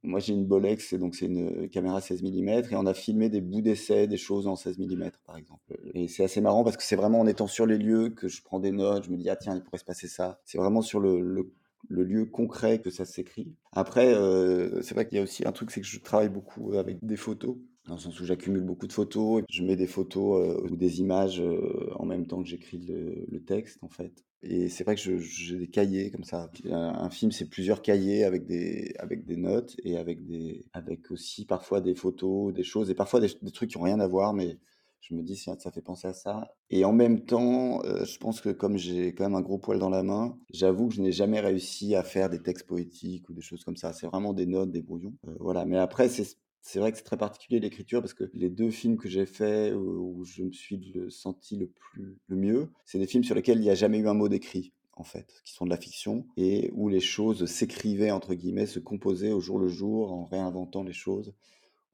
moi, 0.04 0.20
j'ai 0.20 0.34
une 0.34 0.44
Bolex, 0.44 0.94
donc 0.94 1.14
c'est 1.14 1.26
une 1.26 1.68
caméra 1.70 2.00
16 2.00 2.22
mm, 2.22 2.48
et 2.48 2.76
on 2.76 2.86
a 2.86 2.94
filmé 2.94 3.28
des 3.28 3.40
bouts 3.40 3.62
d'essai, 3.62 4.06
des 4.06 4.16
choses 4.16 4.46
en 4.46 4.54
16 4.54 4.78
mm, 4.78 5.10
par 5.26 5.36
exemple. 5.36 5.76
Et 5.94 6.08
c'est 6.08 6.24
assez 6.24 6.40
marrant 6.40 6.62
parce 6.62 6.76
que 6.76 6.82
c'est 6.82 6.96
vraiment 6.96 7.20
en 7.20 7.26
étant 7.26 7.46
sur 7.46 7.66
les 7.66 7.78
lieux 7.78 8.10
que 8.10 8.28
je 8.28 8.42
prends 8.42 8.60
des 8.60 8.70
notes, 8.70 9.04
je 9.04 9.10
me 9.10 9.16
dis, 9.16 9.28
ah 9.30 9.36
tiens, 9.36 9.56
il 9.56 9.62
pourrait 9.62 9.78
se 9.78 9.84
passer 9.84 10.08
ça. 10.08 10.40
C'est 10.44 10.58
vraiment 10.58 10.82
sur 10.82 11.00
le, 11.00 11.50
lieu 11.88 12.26
concret 12.26 12.80
que 12.80 12.90
ça 12.90 13.04
s'écrit. 13.04 13.54
Après, 13.72 14.14
euh, 14.14 14.82
c'est 14.82 14.94
vrai 14.94 15.06
qu'il 15.06 15.16
y 15.16 15.20
a 15.20 15.24
aussi 15.24 15.46
un 15.46 15.52
truc, 15.52 15.70
c'est 15.70 15.80
que 15.80 15.86
je 15.86 15.98
travaille 16.00 16.28
beaucoup 16.28 16.74
avec 16.74 16.98
des 17.02 17.16
photos 17.16 17.56
dans 17.86 17.94
le 17.94 18.00
sens 18.00 18.18
où 18.20 18.24
j'accumule 18.24 18.62
beaucoup 18.62 18.86
de 18.86 18.92
photos, 18.92 19.42
je 19.50 19.62
mets 19.62 19.76
des 19.76 19.86
photos 19.86 20.40
euh, 20.40 20.68
ou 20.70 20.76
des 20.76 21.00
images 21.00 21.40
euh, 21.40 21.90
en 21.96 22.06
même 22.06 22.26
temps 22.26 22.42
que 22.42 22.48
j'écris 22.48 22.78
le, 22.78 23.40
texte 23.44 23.78
en 23.82 23.88
fait. 23.88 24.24
Et 24.42 24.70
c'est 24.70 24.84
vrai 24.84 24.94
que 24.94 25.18
j'ai 25.18 25.58
des 25.58 25.68
cahiers 25.68 26.10
comme 26.10 26.24
ça. 26.24 26.50
Un, 26.70 26.76
un 26.76 27.10
film, 27.10 27.30
c'est 27.30 27.48
plusieurs 27.48 27.82
cahiers 27.82 28.24
avec 28.24 28.46
des, 28.46 28.94
avec 28.98 29.26
des 29.26 29.36
notes 29.36 29.76
et 29.84 29.98
avec, 29.98 30.24
des, 30.24 30.64
avec 30.72 31.10
aussi 31.10 31.44
parfois 31.44 31.82
des 31.82 31.94
photos, 31.94 32.54
des 32.54 32.62
choses, 32.62 32.88
et 32.90 32.94
parfois 32.94 33.20
des, 33.20 33.28
trucs 33.52 33.70
qui 33.70 33.78
n'ont 33.78 33.84
rien 33.84 34.00
à 34.00 34.06
voir, 34.06 34.32
mais 34.32 34.58
je 35.00 35.14
me 35.14 35.22
dis, 35.22 35.36
ça, 35.36 35.54
fait 35.70 35.82
penser 35.82 36.08
à 36.08 36.14
ça. 36.14 36.54
Et 36.70 36.86
en 36.86 36.92
même 36.92 37.26
temps, 37.26 37.84
euh, 37.84 38.06
je 38.06 38.16
pense 38.18 38.40
que 38.40 38.48
comme 38.48 38.78
j'ai 38.78 39.14
quand 39.14 39.24
même 39.24 39.34
un 39.34 39.42
gros 39.42 39.58
poil 39.58 39.78
dans 39.78 39.90
la 39.90 40.02
main, 40.02 40.38
j'avoue 40.50 40.88
que 40.88 40.94
je 40.94 41.02
n'ai 41.02 41.12
jamais 41.12 41.40
réussi 41.40 41.94
à 41.94 42.02
faire 42.02 42.30
des 42.30 42.40
textes 42.40 42.66
poétiques 42.66 43.28
ou 43.28 43.34
des 43.34 43.42
choses 43.42 43.64
comme 43.64 43.76
ça. 43.76 43.92
C'est 43.92 44.06
vraiment 44.06 44.32
des 44.32 44.46
notes, 44.46 44.70
des 44.70 44.80
brouillons. 44.80 45.12
Euh, 45.28 45.34
voilà. 45.40 45.66
Mais 45.66 45.76
après, 45.76 46.08
c'est 46.08 46.24
c'est 46.64 46.78
vrai 46.78 46.90
que 46.90 46.96
c'est 46.96 47.04
très 47.04 47.18
particulier 47.18 47.60
l'écriture 47.60 48.00
parce 48.00 48.14
que 48.14 48.24
les 48.32 48.48
deux 48.48 48.70
films 48.70 48.96
que 48.96 49.06
j'ai 49.06 49.26
faits 49.26 49.74
où, 49.74 50.24
je 50.24 50.42
me 50.42 50.50
suis 50.50 50.94
senti 51.10 51.56
le 51.58 51.66
plus 51.66 52.18
le 52.26 52.36
mieux, 52.36 52.70
c'est 52.86 52.98
des 52.98 53.06
films 53.06 53.22
sur 53.22 53.34
lesquels 53.34 53.58
il 53.58 53.62
n'y 53.62 53.70
a 53.70 53.74
jamais 53.74 53.98
eu 53.98 54.08
un 54.08 54.14
mot 54.14 54.30
d'écrit 54.30 54.72
en 54.94 55.04
fait, 55.04 55.42
qui 55.44 55.52
sont 55.52 55.66
de 55.66 55.70
la 55.70 55.76
fiction 55.76 56.26
et 56.38 56.70
où 56.72 56.88
les 56.88 57.00
choses 57.00 57.44
s'écrivaient 57.44 58.10
entre 58.10 58.32
guillemets, 58.32 58.64
se 58.64 58.78
composaient 58.78 59.32
au 59.32 59.40
jour 59.40 59.58
le 59.58 59.68
jour 59.68 60.10
en 60.10 60.24
réinventant 60.24 60.82
les 60.82 60.94
choses, 60.94 61.34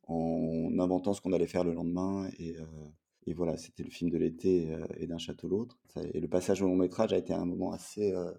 en 0.07 0.71
inventant 0.79 1.15
ce 1.15 1.21
qu'on 1.21 1.33
allait 1.33 1.49
faire 1.49 1.65
le 1.65 1.75
lendemain 1.75 2.31
et, 2.39 2.57
euh, 2.57 3.35
voilà, 3.35 3.57
c'était 3.57 3.85
le 3.85 3.91
film 3.91 4.11
de 4.11 4.19
l'été 4.19 4.73
euh, 4.73 4.85
et 4.99 5.07
d'un 5.07 5.19
château 5.19 5.47
l'autre. 5.47 5.79
Et 6.15 6.19
le 6.21 6.27
passage 6.27 6.63
au 6.63 6.67
long 6.67 6.75
métrage 6.75 7.13
a 7.13 7.19
été 7.19 7.33
un 7.33 7.45
moment 7.45 7.73
assez 7.73 8.13
euh, 8.13 8.33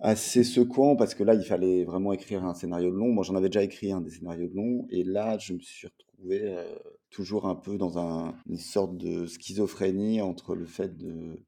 assez 0.00 0.44
secouant 0.44 0.96
parce 0.96 1.14
que 1.14 1.24
là, 1.24 1.34
il 1.34 1.44
fallait 1.44 1.84
vraiment 1.84 2.12
écrire 2.12 2.44
un 2.44 2.54
scénario 2.54 2.90
de 2.90 2.96
long. 2.96 3.08
Moi, 3.08 3.24
j'en 3.24 3.34
avais 3.34 3.48
déjà 3.48 3.62
écrit 3.62 3.92
un 3.92 4.00
des 4.00 4.10
scénarios 4.10 4.48
de 4.48 4.54
long, 4.54 4.86
et 4.90 5.04
là, 5.04 5.38
je 5.38 5.54
me 5.54 5.60
suis 5.60 5.88
retrouvé 5.88 6.40
euh, 6.44 6.64
toujours 7.10 7.46
un 7.46 7.54
peu 7.54 7.76
dans 7.76 7.98
un, 7.98 8.34
une 8.48 8.58
sorte 8.58 8.96
de 8.96 9.26
schizophrénie 9.26 10.20
entre 10.20 10.54
le 10.54 10.66
fait 10.66 10.92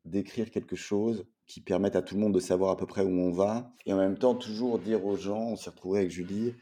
d'écrire 0.04 0.50
quelque 0.50 0.76
chose 0.76 1.24
qui 1.46 1.60
permette 1.60 1.96
à 1.96 2.02
tout 2.02 2.14
le 2.14 2.20
monde 2.20 2.34
de 2.34 2.40
savoir 2.40 2.70
à 2.70 2.76
peu 2.76 2.86
près 2.86 3.02
où 3.02 3.10
on 3.10 3.32
va, 3.32 3.72
et 3.84 3.92
en 3.92 3.96
même 3.96 4.16
temps 4.16 4.36
toujours 4.36 4.78
dire 4.78 5.04
aux 5.04 5.16
gens, 5.16 5.48
on 5.48 5.56
s'est 5.56 5.70
retrouvé 5.70 5.98
avec 5.98 6.10
Julie, 6.12 6.54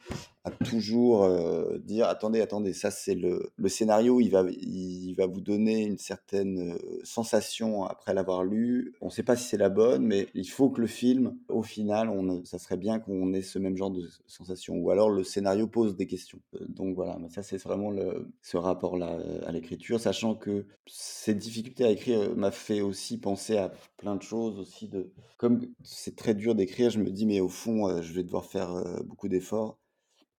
à 0.45 0.50
toujours 0.50 1.25
euh, 1.25 1.78
dire 1.78 2.09
attendez, 2.09 2.40
attendez, 2.40 2.73
ça 2.73 2.90
c'est 2.90 3.14
le, 3.14 3.50
le 3.57 3.68
scénario, 3.68 4.21
il 4.21 4.30
va, 4.30 4.45
il 4.50 5.14
va 5.14 5.26
vous 5.26 5.40
donner 5.40 5.85
une 5.85 5.99
certaine 5.99 6.73
euh, 6.75 7.00
sensation 7.02 7.85
après 7.85 8.14
l'avoir 8.14 8.45
lu. 8.45 8.95
On 9.00 9.07
ne 9.07 9.11
sait 9.11 9.23
pas 9.23 9.37
si 9.37 9.49
c'est 9.49 9.57
la 9.57 9.68
bonne, 9.68 10.07
mais 10.07 10.28
il 10.35 10.49
faut 10.49 10.71
que 10.71 10.80
le 10.80 10.87
film, 10.87 11.37
au 11.49 11.62
final, 11.62 12.09
on, 12.09 12.45
ça 12.45 12.59
serait 12.59 12.76
bien 12.76 12.99
qu'on 12.99 13.33
ait 13.33 13.42
ce 13.42 13.59
même 13.59 13.76
genre 13.76 13.90
de 13.90 14.09
sensation. 14.26 14.76
Ou 14.76 14.90
alors 14.90 15.11
le 15.11 15.25
scénario 15.25 15.66
pose 15.66 15.97
des 15.97 16.07
questions. 16.07 16.40
Euh, 16.54 16.64
donc 16.68 16.95
voilà, 16.95 17.18
mais 17.21 17.28
ça 17.28 17.42
c'est 17.42 17.61
vraiment 17.62 17.90
le, 17.90 18.28
ce 18.42 18.57
rapport-là 18.57 19.18
à 19.45 19.52
l'écriture, 19.52 20.00
sachant 20.00 20.35
que 20.35 20.66
ces 20.87 21.35
difficultés 21.35 21.85
à 21.85 21.90
écrire 21.90 22.35
m'a 22.37 22.50
fait 22.50 22.80
aussi 22.80 23.18
penser 23.18 23.59
à 23.59 23.73
plein 23.97 24.16
de 24.16 24.23
choses 24.23 24.59
aussi. 24.59 24.88
De, 24.88 25.12
comme 25.37 25.61
c'est 25.83 26.16
très 26.16 26.35
dur 26.35 26.54
d'écrire, 26.54 26.90
je 26.90 27.00
me 27.00 27.11
dis 27.11 27.26
mais 27.26 27.40
au 27.40 27.49
fond, 27.49 28.00
je 28.00 28.12
vais 28.12 28.23
devoir 28.23 28.45
faire 28.45 28.83
beaucoup 29.04 29.28
d'efforts 29.28 29.78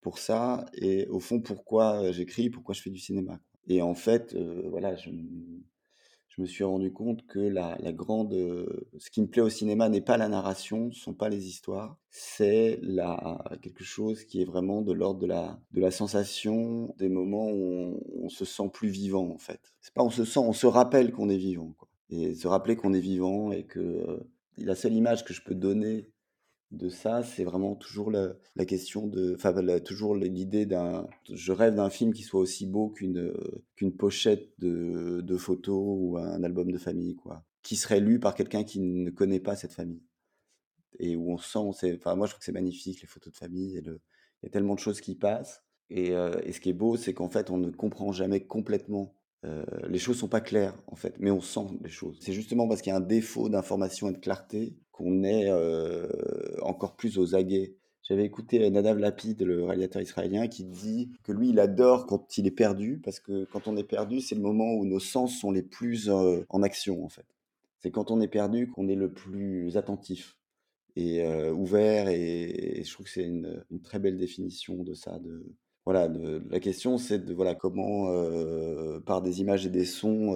pour 0.01 0.18
ça 0.18 0.65
et 0.74 1.08
au 1.08 1.20
fond 1.20 1.39
pourquoi 1.39 2.12
j'écris, 2.12 2.50
pourquoi 2.50 2.74
je 2.74 2.82
fais 2.82 2.89
du 2.89 3.00
cinéma. 3.00 3.39
Et 3.68 3.82
en 3.82 3.94
fait, 3.94 4.36
voilà, 4.65 4.96
je, 4.96 5.12
je, 6.29 6.41
me 6.41 6.48
suis 6.48 6.63
rendu 6.63 6.91
compte 6.91 7.25
que 7.27 7.39
la, 7.39 7.77
la 7.79 7.91
grande, 7.91 8.34
ce 8.98 9.10
qui 9.12 9.22
me 9.22 9.27
plaît 9.27 9.41
au 9.41 9.50
cinéma 9.50 9.89
n'est 9.89 10.01
pas 10.01 10.18
la 10.18 10.27
narration, 10.27 10.91
ce 10.91 11.01
sont 11.01 11.13
pas 11.13 11.29
les 11.29 11.48
histoires, 11.48 11.98
c'est 12.10 12.79
la 12.82 13.38
quelque 13.62 13.84
chose 13.84 14.24
qui 14.24 14.41
est 14.41 14.46
vraiment 14.46 14.82
de 14.82 14.94
l'ordre 14.94 15.20
de 15.20 15.27
la 15.27 15.60
de 15.72 15.82
la 15.82 15.91
sensation, 15.91 16.96
des 16.98 17.10
moments 17.10 17.51
où 17.51 18.00
on, 18.24 18.29
se 18.29 18.46
sent 18.46 18.70
plus 18.74 18.89
vivant 18.89 19.29
en 19.29 19.38
fait. 19.38 19.60
C'est 19.82 19.94
pas 19.94 20.03
on 20.03 20.10
se 20.10 20.25
sent, 20.25 20.39
on 20.39 20.53
se 20.53 20.68
rappelle 20.68 21.12
qu'on 21.12 21.29
est 21.29 21.38
vivant. 21.38 21.75
Et 22.10 22.34
se 22.34 22.48
rappeler 22.48 22.75
qu'on 22.75 22.94
est 22.94 23.00
vivant 23.00 23.51
et 23.51 23.65
que 23.65 24.20
la 24.58 24.75
seule 24.75 24.94
image 24.94 25.24
que 25.24 25.34
je 25.34 25.41
peux 25.44 25.56
donner 25.56 26.10
de 26.71 26.89
ça, 26.89 27.23
c'est 27.23 27.43
vraiment 27.43 27.75
toujours 27.75 28.11
la, 28.11 28.35
question 28.65 29.07
de, 29.07 29.33
enfin 29.35 29.53
toujours 29.79 30.15
l'idée 30.15 30.65
d'un, 30.65 31.07
je 31.31 31.51
rêve 31.51 31.75
d'un 31.75 31.89
film 31.89 32.13
qui 32.13 32.23
soit 32.23 32.39
aussi 32.39 32.67
beau 32.67 32.89
qu'une 32.89 33.33
qu'une 33.75 33.95
pochette 33.95 34.49
de, 34.59 35.38
photos 35.38 35.81
ou 35.81 36.17
un 36.17 36.43
album 36.43 36.71
de 36.71 36.77
famille, 36.77 37.15
quoi, 37.15 37.43
qui 37.63 37.75
serait 37.75 37.99
lu 37.99 38.19
par 38.19 38.35
quelqu'un 38.35 38.63
qui 38.63 38.79
ne 38.79 39.09
connaît 39.09 39.39
pas 39.39 39.55
cette 39.55 39.73
famille 39.73 40.03
et 40.99 41.15
où 41.15 41.31
on 41.31 41.38
sent, 41.38 41.59
enfin 41.95 42.15
moi 42.15 42.27
je 42.27 42.31
trouve 42.33 42.39
que 42.39 42.45
c'est 42.45 42.51
magnifique 42.51 43.01
les 43.01 43.07
photos 43.07 43.31
de 43.33 43.38
famille 43.38 43.77
et 43.77 43.83
il 43.85 44.43
y 44.43 44.47
a 44.47 44.49
tellement 44.49 44.75
de 44.75 44.79
choses 44.79 45.01
qui 45.01 45.15
passent 45.15 45.63
et, 45.89 46.11
euh, 46.11 46.39
et 46.43 46.51
ce 46.51 46.59
qui 46.59 46.69
est 46.69 46.73
beau, 46.73 46.97
c'est 46.97 47.13
qu'en 47.13 47.29
fait 47.29 47.49
on 47.49 47.57
ne 47.57 47.71
comprend 47.71 48.11
jamais 48.11 48.45
complètement 48.45 49.15
euh, 49.45 49.63
les 49.88 49.99
choses 49.99 50.19
sont 50.19 50.27
pas 50.27 50.41
claires 50.41 50.77
en 50.88 50.95
fait, 50.95 51.15
mais 51.19 51.31
on 51.31 51.41
sent 51.41 51.67
les 51.81 51.89
choses. 51.89 52.17
C'est 52.21 52.33
justement 52.33 52.67
parce 52.67 52.81
qu'il 52.81 52.91
y 52.91 52.93
a 52.93 52.97
un 52.97 53.01
défaut 53.01 53.47
d'information 53.49 54.09
et 54.09 54.13
de 54.13 54.17
clarté 54.17 54.75
qu'on 54.91 55.23
est 55.23 55.49
euh, 55.49 56.09
encore 56.61 56.95
plus 56.95 57.17
aux 57.17 57.35
aguets. 57.35 57.75
J'avais 58.03 58.25
écouté 58.25 58.67
Nadav 58.71 58.97
Lapid, 58.97 59.41
le 59.43 59.63
réalisateur 59.65 60.01
israélien, 60.01 60.47
qui 60.47 60.63
dit 60.63 61.11
que 61.23 61.31
lui, 61.31 61.49
il 61.49 61.59
adore 61.59 62.07
quand 62.07 62.37
il 62.37 62.47
est 62.47 62.51
perdu, 62.51 62.99
parce 63.03 63.19
que 63.19 63.45
quand 63.45 63.67
on 63.67 63.77
est 63.77 63.83
perdu, 63.83 64.19
c'est 64.19 64.33
le 64.33 64.41
moment 64.41 64.73
où 64.73 64.85
nos 64.85 64.99
sens 64.99 65.39
sont 65.39 65.51
les 65.51 65.61
plus 65.61 66.09
euh, 66.09 66.43
en 66.49 66.63
action 66.63 67.05
en 67.05 67.09
fait. 67.09 67.25
C'est 67.77 67.91
quand 67.91 68.09
on 68.09 68.19
est 68.19 68.27
perdu 68.27 68.67
qu'on 68.67 68.87
est 68.87 68.95
le 68.95 69.11
plus 69.11 69.77
attentif 69.77 70.37
et 70.95 71.21
euh, 71.23 71.53
ouvert, 71.53 72.09
et, 72.09 72.81
je 72.83 72.91
trouve 72.91 73.05
que 73.05 73.11
c'est 73.11 73.23
une, 73.23 73.63
très 73.83 73.99
belle 73.99 74.17
définition 74.17 74.83
de 74.83 74.95
ça, 74.95 75.19
voilà, 75.85 76.11
la 76.49 76.59
question, 76.59 76.97
c'est 76.97 77.23
de 77.23 77.33
voilà 77.33 77.55
comment, 77.55 78.09
euh, 78.09 78.99
par 78.99 79.21
des 79.21 79.39
images 79.39 79.65
et 79.65 79.69
des 79.69 79.85
sons, 79.85 80.35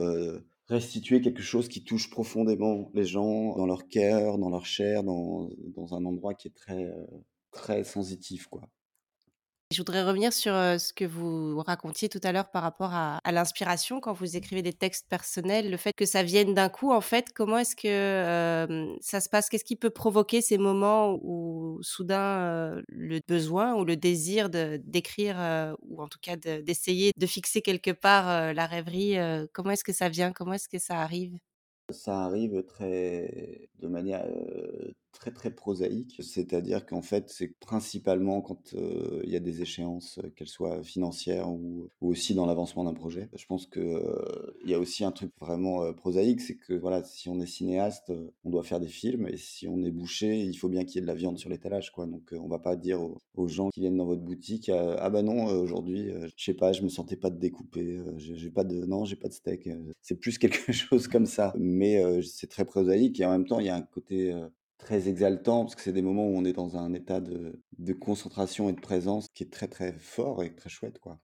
restituer 0.74 1.22
quelque 1.22 1.42
chose 1.42 1.68
qui 1.68 1.84
touche 1.84 2.10
profondément 2.10 2.90
les 2.94 3.06
gens 3.06 3.56
dans 3.56 3.66
leur 3.66 3.88
cœur, 3.88 4.38
dans 4.38 4.50
leur 4.50 4.66
chair, 4.66 5.04
dans, 5.04 5.50
un 5.92 6.06
endroit 6.06 6.34
qui 6.34 6.48
est 6.48 6.56
très, 6.56 6.86
euh, 6.86 7.06
très 7.52 7.84
sensitif, 7.84 8.48
quoi. 8.48 8.62
Je 9.72 9.78
voudrais 9.78 10.04
revenir 10.04 10.32
sur 10.34 10.54
ce 10.54 10.94
que 10.94 11.04
vous 11.06 11.60
racontiez 11.62 12.08
tout 12.08 12.20
à 12.24 12.32
l'heure 12.32 12.52
par 12.52 12.62
rapport 12.62 12.94
à, 12.94 13.20
l'inspiration 13.32 14.00
quand 14.00 14.14
vous 14.14 14.38
écrivez 14.38 14.62
des 14.62 14.74
textes 14.74 15.08
personnels, 15.10 15.72
le 15.72 15.78
fait 15.78 15.94
que 15.94 16.06
ça 16.06 16.22
vienne 16.22 16.54
d'un 16.54 16.70
coup, 16.70 16.92
en 16.92 17.02
fait, 17.02 17.34
comment 17.34 17.58
est-ce 17.58 17.76
que 17.76 18.96
ça 19.02 19.20
se 19.20 19.30
passe? 19.30 19.50
Qu'est-ce 19.50 19.64
qui 19.64 19.76
peut 19.76 19.90
provoquer 19.90 20.42
ces 20.42 20.60
moments 20.60 21.18
où 21.24 21.80
soudain 21.82 22.84
le 22.88 23.20
besoin 23.28 23.74
ou 23.74 23.84
le 23.84 23.96
désir 23.96 24.50
d'écrire 24.50 25.76
ou 25.82 26.02
en 26.02 26.08
tout 26.08 26.20
cas 26.22 26.36
d'essayer 26.36 27.12
de, 27.18 27.26
fixer 27.26 27.62
quelque 27.62 27.92
part 27.92 28.54
la 28.54 28.68
rêverie, 28.68 29.18
comment 29.54 29.72
est-ce 29.72 29.84
que 29.84 29.94
ça 29.94 30.10
vient? 30.10 30.32
Comment 30.34 30.54
est-ce 30.54 30.70
que 30.70 30.80
ça 30.80 31.00
arrive? 31.00 31.36
Ça 31.90 32.26
arrive 32.26 32.64
très 32.64 33.70
de 33.80 33.88
manière, 33.88 34.26
très, 35.14 35.32
très 35.32 35.52
prosaïque. 35.52 36.18
C'est-à-dire 36.22 36.86
qu'en 36.86 37.02
fait, 37.02 37.30
c'est 37.30 37.58
principalement 37.60 38.42
quand, 38.42 38.74
il 38.74 39.30
y 39.30 39.36
a 39.36 39.40
des 39.40 39.62
échéances, 39.62 40.20
qu'elles 40.36 40.48
soient 40.48 40.84
financières 40.84 41.50
ou 41.50 41.90
aussi 42.02 42.36
dans 42.36 42.46
l'avancement 42.46 42.84
d'un 42.84 42.94
projet. 42.94 43.30
Je 43.36 43.46
pense 43.46 43.68
que, 43.68 44.02
il 44.64 44.70
y 44.70 44.74
a 44.74 44.80
aussi 44.80 45.04
un 45.06 45.12
truc 45.12 45.32
vraiment, 45.40 45.94
prosaïque, 45.94 46.42
c'est 46.42 46.56
que 46.58 46.74
voilà, 46.74 47.04
si 47.04 47.30
on 47.30 47.40
est 47.40 47.46
cinéaste, 47.46 48.12
on 48.44 48.50
doit 48.50 48.64
faire 48.64 48.80
des 48.80 48.88
films 48.88 49.28
et 49.28 49.38
si 49.38 49.68
on 49.68 49.84
est 49.84 49.92
boucher, 49.92 50.42
il 50.42 50.56
faut 50.56 50.70
bien 50.70 50.84
qu'il 50.84 50.96
y 50.96 50.98
ait 51.00 51.02
de 51.02 51.08
la 51.08 51.16
viande 51.16 51.38
sur 51.38 51.50
l'étalage, 51.50 51.92
quoi. 51.92 52.06
Donc, 52.06 52.34
on 52.34 52.48
va 52.48 52.60
pas 52.60 52.76
dire 52.76 53.00
aux 53.36 53.48
gens 53.48 53.70
qui 53.70 53.80
viennent 53.82 53.98
dans 53.98 54.06
votre 54.06 54.22
boutique: 54.22 54.70
«Ah 54.70 55.10
bah 55.10 55.22
non, 55.22 55.46
aujourd'hui, 55.46 56.12
je 56.38 56.44
sais 56.44 56.54
pas, 56.54 56.74
je 56.74 56.82
me 56.82 56.90
sentais 56.90 57.16
pas 57.18 57.30
de 57.30 57.40
découper, 57.40 58.02
j'ai 58.18 58.50
pas 58.52 58.64
de 58.64 58.86
non, 58.86 59.06
j'ai 59.06 59.16
pas 59.16 59.28
de 59.30 59.34
steak», 59.34 59.70
c'est 60.02 60.20
plus 60.20 60.38
quelque 60.40 60.72
chose 60.72 61.08
comme 61.08 61.26
ça 61.26 61.54
mais 61.58 62.22
c'est 62.24 62.48
très 62.48 62.66
prosaïque 62.66 63.20
et 63.20 63.26
en 63.26 63.32
même 63.32 63.46
temps, 63.46 63.60
il 63.60 63.66
y 63.66 63.70
a 63.70 63.76
un 63.76 63.82
côté 63.82 64.34
très 64.84 65.08
exaltant 65.08 65.64
parce 65.64 65.76
que 65.76 65.82
c'est 65.82 65.94
des 65.94 66.02
moments 66.02 66.28
où 66.28 66.36
on 66.36 66.46
est 66.46 66.54
dans 66.54 66.78
un 66.78 66.94
état 66.94 67.22
de, 67.22 67.62
de, 67.78 67.94
concentration 67.94 68.70
et 68.70 68.74
de 68.74 68.82
présence 68.82 69.28
qui 69.34 69.44
est 69.44 69.52
très 69.52 69.68
très 69.68 69.94
fort 69.94 70.44
et 70.44 70.54
très 70.54 70.70
chouette 70.70 71.00
quoi. 71.00 71.20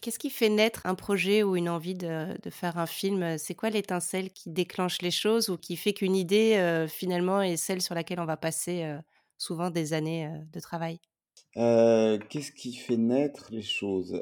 Qu'est-ce 0.00 0.18
qui 0.18 0.30
fait 0.30 0.48
naître 0.48 0.86
un 0.86 0.94
projet 0.94 1.42
ou 1.42 1.54
une 1.54 1.68
envie 1.68 1.94
de, 1.94 2.38
de 2.40 2.50
faire 2.50 2.78
un 2.78 2.86
film? 2.86 3.36
C'est 3.36 3.54
quoi 3.54 3.68
l'étincelle 3.68 4.32
qui 4.32 4.50
déclenche 4.50 5.02
les 5.02 5.10
choses 5.10 5.50
ou 5.50 5.58
qui 5.58 5.76
fait 5.76 5.92
qu'une 5.92 6.16
idée 6.16 6.86
finalement 6.88 7.42
est 7.42 7.58
celle 7.58 7.82
sur 7.82 7.94
laquelle 7.94 8.18
on 8.18 8.24
va 8.24 8.38
passer 8.38 8.96
souvent 9.36 9.68
des 9.68 9.92
années 9.92 10.30
de 10.50 10.60
travail? 10.60 10.98
Qu'est-ce 11.54 12.52
qui 12.52 12.72
fait 12.72 12.96
naître 12.96 13.48
les 13.50 13.60
choses? 13.60 14.14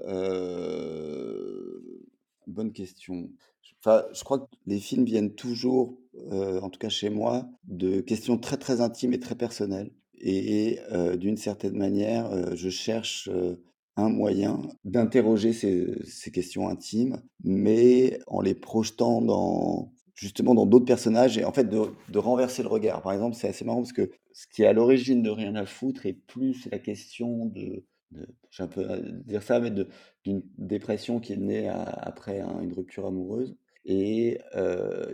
Bonne 2.48 2.72
question. 2.72 3.30
Enfin, 3.78 4.04
je 4.12 4.22
crois 4.24 4.40
que 4.40 4.46
les 4.66 4.78
films 4.78 5.04
viennent 5.04 5.34
toujours, 5.34 5.98
euh, 6.32 6.60
en 6.60 6.70
tout 6.70 6.78
cas 6.78 6.88
chez 6.88 7.10
moi, 7.10 7.48
de 7.64 8.00
questions 8.00 8.38
très 8.38 8.56
très 8.56 8.80
intimes 8.80 9.12
et 9.12 9.20
très 9.20 9.34
personnelles. 9.34 9.90
Et 10.18 10.78
euh, 10.92 11.16
d'une 11.16 11.36
certaine 11.36 11.76
manière, 11.76 12.30
euh, 12.30 12.54
je 12.54 12.68
cherche 12.68 13.30
un 13.96 14.08
moyen 14.08 14.60
d'interroger 14.84 15.52
ces, 15.52 16.30
questions 16.30 16.68
intimes, 16.68 17.22
mais 17.42 18.20
en 18.26 18.40
les 18.40 18.54
projetant 18.54 19.22
dans 19.22 19.92
justement 20.14 20.54
dans 20.54 20.66
d'autres 20.66 20.84
personnages 20.84 21.38
et 21.38 21.44
en 21.44 21.52
fait 21.52 21.68
de 21.68 22.18
renverser 22.18 22.62
le 22.62 22.68
regard. 22.68 23.00
Par 23.00 23.12
exemple, 23.12 23.34
c'est 23.34 23.48
assez 23.48 23.64
marrant 23.64 23.80
parce 23.80 23.94
que 23.94 24.10
ce 24.32 24.46
qui 24.46 24.62
est 24.62 24.66
à 24.66 24.72
l'origine 24.72 25.22
de 25.22 25.30
Rien 25.30 25.54
à 25.54 25.66
foutre 25.66 26.06
est 26.06 26.12
plus 26.12 26.68
la 26.70 26.78
question 26.78 27.46
de 27.46 27.84
j'ai 28.50 28.62
un 28.62 28.68
peu 28.68 28.88
à 28.90 28.98
dire 29.00 29.42
ça, 29.42 29.60
mais 29.60 29.70
d'une 30.24 30.42
dépression 30.58 31.20
qui 31.20 31.32
est 31.32 31.36
née 31.36 31.68
après 31.68 32.40
une 32.40 32.72
rupture 32.72 33.06
amoureuse. 33.06 33.56
Et 33.84 34.38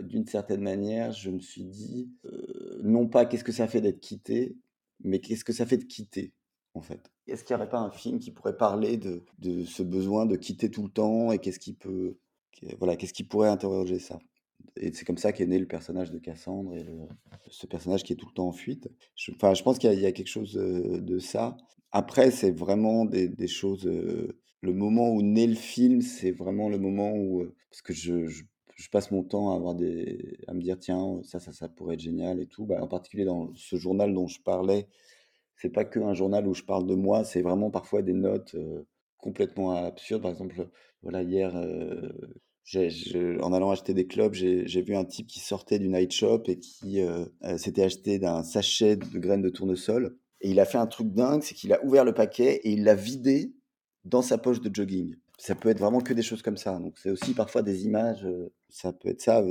d'une 0.03 0.25
certaine 0.25 0.61
manière, 0.61 1.11
je 1.11 1.29
me 1.29 1.39
suis 1.39 1.63
dit, 1.63 2.09
non 2.83 3.07
pas 3.07 3.25
qu'est-ce 3.25 3.43
que 3.43 3.51
ça 3.51 3.67
fait 3.67 3.81
d'être 3.81 3.99
quitté, 3.99 4.57
mais 5.03 5.19
qu'est-ce 5.19 5.45
que 5.45 5.53
ça 5.53 5.65
fait 5.65 5.77
de 5.77 5.85
quitter, 5.85 6.33
en 6.73 6.81
fait. 6.81 7.11
Est-ce 7.27 7.43
qu'il 7.43 7.55
n'y 7.55 7.61
aurait 7.61 7.69
pas 7.69 7.79
un 7.79 7.91
film 7.91 8.19
qui 8.19 8.31
pourrait 8.31 8.57
parler 8.57 8.97
de, 8.97 9.23
de, 9.39 9.63
ce 9.65 9.83
besoin 9.83 10.25
de 10.25 10.35
quitter 10.35 10.71
tout 10.71 10.83
le 10.83 10.89
temps 10.89 11.31
et 11.31 11.39
qu'est-ce 11.39 11.59
qui 11.59 11.73
peut, 11.73 12.17
voilà, 12.79 12.95
qu'est-ce 12.95 13.13
qui 13.13 13.23
pourrait 13.23 13.49
interroger 13.49 13.99
ça? 13.99 14.19
Et 14.75 14.93
c'est 14.93 15.05
comme 15.05 15.17
ça 15.17 15.31
qu'est 15.33 15.45
né 15.45 15.59
le 15.59 15.67
personnage 15.67 16.11
de 16.11 16.19
Cassandre 16.19 16.75
et 16.75 16.85
ce 17.49 17.67
personnage 17.67 18.03
qui 18.03 18.13
est 18.13 18.15
tout 18.15 18.27
le 18.27 18.33
temps 18.33 18.47
en 18.47 18.53
fuite. 18.53 18.89
Je, 19.15 19.31
enfin, 19.31 19.53
je 19.53 19.63
pense 19.63 19.77
qu'il 19.77 19.91
y, 19.99 20.05
a 20.05 20.11
quelque 20.11 20.27
chose 20.27 20.53
de 20.53 21.19
ça. 21.19 21.57
Après, 21.97 22.29
c'est 22.29 22.51
vraiment 22.51 23.05
des, 23.05 23.47
choses. 23.47 23.85
le 23.85 24.73
moment 24.73 25.09
où 25.09 25.23
naît 25.23 25.47
le 25.47 25.55
film, 25.55 26.01
c'est 26.01 26.29
vraiment 26.29 26.69
le 26.69 26.77
moment 26.77 27.11
où. 27.15 27.43
parce 27.71 27.81
que 27.81 27.93
je 27.93 28.89
passe 28.91 29.09
mon 29.09 29.23
temps 29.23 29.51
à 29.51 29.55
avoir 29.55 29.73
des 29.73 30.37
à 30.47 30.53
me 30.53 30.61
dire 30.61 30.77
tiens 30.77 31.19
ça 31.23 31.39
ça 31.39 31.51
ça 31.51 31.67
pourrait 31.67 31.95
être 31.95 32.01
génial 32.01 32.39
et 32.39 32.45
tout 32.45 32.67
bah, 32.67 32.77
en 32.79 32.87
particulier 32.87 33.25
dans 33.25 33.51
ce 33.55 33.75
journal 33.75 34.13
dont 34.13 34.27
je 34.27 34.39
parlais 34.39 34.87
c'est 35.55 35.71
pas 35.71 35.83
que 35.83 35.99
un 35.99 36.13
journal 36.13 36.47
où 36.47 36.53
je 36.53 36.61
parle 36.61 36.85
de 36.85 36.93
moi 36.93 37.23
c'est 37.23 37.41
vraiment 37.41 37.71
parfois 37.71 38.03
des 38.03 38.13
notes 38.13 38.55
complètement 39.17 39.71
absurdes 39.71 40.21
par 40.21 40.31
exemple 40.31 40.69
voilà 41.01 41.23
hier 41.23 41.55
en 43.41 43.53
allant 43.53 43.71
acheter 43.71 43.95
des 43.95 44.05
clubs 44.05 44.35
j'ai 44.35 44.81
vu 44.83 44.95
un 44.95 45.05
type 45.05 45.25
qui 45.25 45.39
sortait 45.39 45.79
du 45.79 45.89
night 45.89 46.11
shop 46.11 46.43
et 46.45 46.59
qui 46.59 47.01
s'était 47.57 47.83
acheté 47.83 48.19
d'un 48.19 48.43
sachet 48.43 48.95
de 48.95 49.17
graines 49.17 49.41
de 49.41 49.49
tournesol 49.49 50.15
et 50.41 50.49
il 50.49 50.59
a 50.59 50.65
fait 50.65 50.77
un 50.77 50.87
truc 50.87 51.13
dingue 51.13 51.41
c'est 51.41 51.55
qu'il 51.55 51.73
a 51.73 51.83
ouvert 51.83 52.05
le 52.05 52.13
paquet 52.13 52.61
et 52.63 52.71
il 52.71 52.83
l'a 52.83 52.95
vidé 52.95 53.53
dans 54.05 54.21
sa 54.21 54.37
poche 54.37 54.61
de 54.61 54.73
jogging 54.73 55.15
ça 55.37 55.55
peut 55.55 55.69
être 55.69 55.79
vraiment 55.79 56.01
que 56.01 56.13
des 56.13 56.23
choses 56.23 56.41
comme 56.41 56.57
ça. 56.57 56.79
Donc 56.79 56.97
c'est 56.97 57.11
aussi 57.11 57.33
parfois 57.33 57.61
des 57.61 57.85
images. 57.85 58.27
ça 58.69 58.91
peut 58.91 59.09
être 59.09 59.21
ça. 59.21 59.43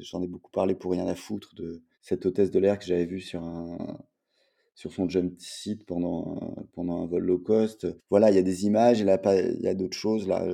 J'en 0.00 0.22
ai 0.22 0.26
beaucoup 0.26 0.50
parlé 0.50 0.74
pour 0.74 0.92
rien 0.92 1.06
à 1.06 1.14
foutre 1.14 1.54
de 1.54 1.82
cette 2.02 2.26
hôtesse 2.26 2.50
de 2.50 2.58
l'air 2.58 2.78
que 2.78 2.84
j'avais 2.84 3.06
vue 3.06 3.20
sur 3.20 3.42
un 3.42 3.98
sur 4.76 4.92
son 4.92 5.08
jump 5.08 5.34
site 5.38 5.86
pendant 5.86 6.56
un, 6.58 6.64
pendant 6.72 7.04
un 7.04 7.06
vol 7.06 7.22
low 7.22 7.38
cost. 7.38 7.86
Voilà, 8.10 8.30
il 8.30 8.34
y 8.34 8.40
a 8.40 8.42
des 8.42 8.66
images, 8.66 8.98
il 8.98 9.06
y 9.06 9.68
a 9.68 9.74
d'autres 9.74 9.96
choses. 9.96 10.26
Là, 10.26 10.44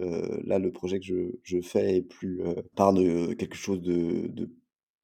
là, 0.44 0.58
le 0.58 0.70
projet 0.72 1.00
que 1.00 1.06
je, 1.06 1.38
je 1.42 1.62
fais 1.62 1.96
est 1.96 2.02
plus 2.02 2.42
part 2.76 2.92
de 2.92 3.32
quelque 3.32 3.56
chose 3.56 3.80
de, 3.80 4.28
de 4.28 4.50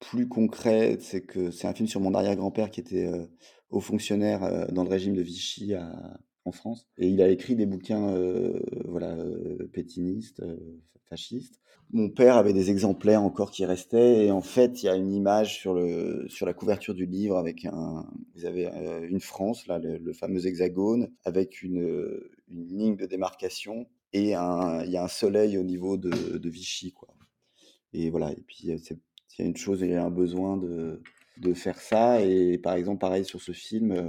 plus 0.00 0.28
concret. 0.28 0.98
C'est 1.00 1.22
que 1.22 1.50
c'est 1.50 1.66
un 1.66 1.74
film 1.74 1.88
sur 1.88 2.00
mon 2.00 2.14
arrière-grand-père 2.14 2.70
qui 2.70 2.80
était 2.80 3.10
haut 3.70 3.80
fonctionnaire 3.80 4.70
dans 4.72 4.84
le 4.84 4.90
régime 4.90 5.14
de 5.14 5.22
Vichy 5.22 5.74
en 6.44 6.52
France. 6.52 6.86
Et 6.98 7.08
il 7.08 7.20
a 7.22 7.28
écrit 7.28 7.56
des 7.56 7.66
bouquins 7.66 8.14
voilà, 8.84 9.16
pétinistes, 9.72 10.42
fascistes. 11.08 11.60
Mon 11.92 12.08
père 12.10 12.36
avait 12.36 12.52
des 12.52 12.70
exemplaires 12.70 13.22
encore 13.22 13.52
qui 13.52 13.64
restaient. 13.64 14.26
Et 14.26 14.30
en 14.30 14.40
fait, 14.40 14.82
il 14.82 14.86
y 14.86 14.88
a 14.88 14.96
une 14.96 15.12
image 15.12 15.56
sur, 15.56 15.72
le, 15.72 16.26
sur 16.28 16.44
la 16.44 16.52
couverture 16.52 16.94
du 16.94 17.06
livre 17.06 17.36
avec 17.36 17.64
un. 17.64 18.06
Une 18.34 19.20
France, 19.20 19.66
là, 19.66 19.78
le, 19.78 20.12
fameux 20.12 20.46
hexagone, 20.46 21.12
avec 21.24 21.62
une, 21.62 22.20
une, 22.48 22.66
ligne 22.66 22.96
de 22.96 23.06
démarcation. 23.06 23.86
Et 24.12 24.22
il 24.22 24.28
y 24.28 24.34
a 24.34 25.04
un 25.04 25.08
soleil 25.08 25.58
au 25.58 25.62
niveau 25.62 25.96
de, 25.96 26.38
de 26.38 26.50
Vichy. 26.50 26.92
Quoi. 26.92 27.08
Et 27.92 28.10
voilà. 28.10 28.32
Et 28.32 28.42
puis, 28.46 28.70
il 29.38 29.42
y 29.42 29.44
a 29.44 29.48
une 29.48 29.56
chose, 29.56 29.80
il 29.82 29.90
y 29.90 29.94
a 29.94 30.04
un 30.04 30.10
besoin 30.10 30.56
de, 30.56 31.00
de 31.38 31.54
faire 31.54 31.80
ça. 31.80 32.22
Et 32.22 32.58
par 32.58 32.74
exemple, 32.74 33.00
pareil 33.00 33.24
sur 33.24 33.40
ce 33.40 33.52
film 33.52 34.06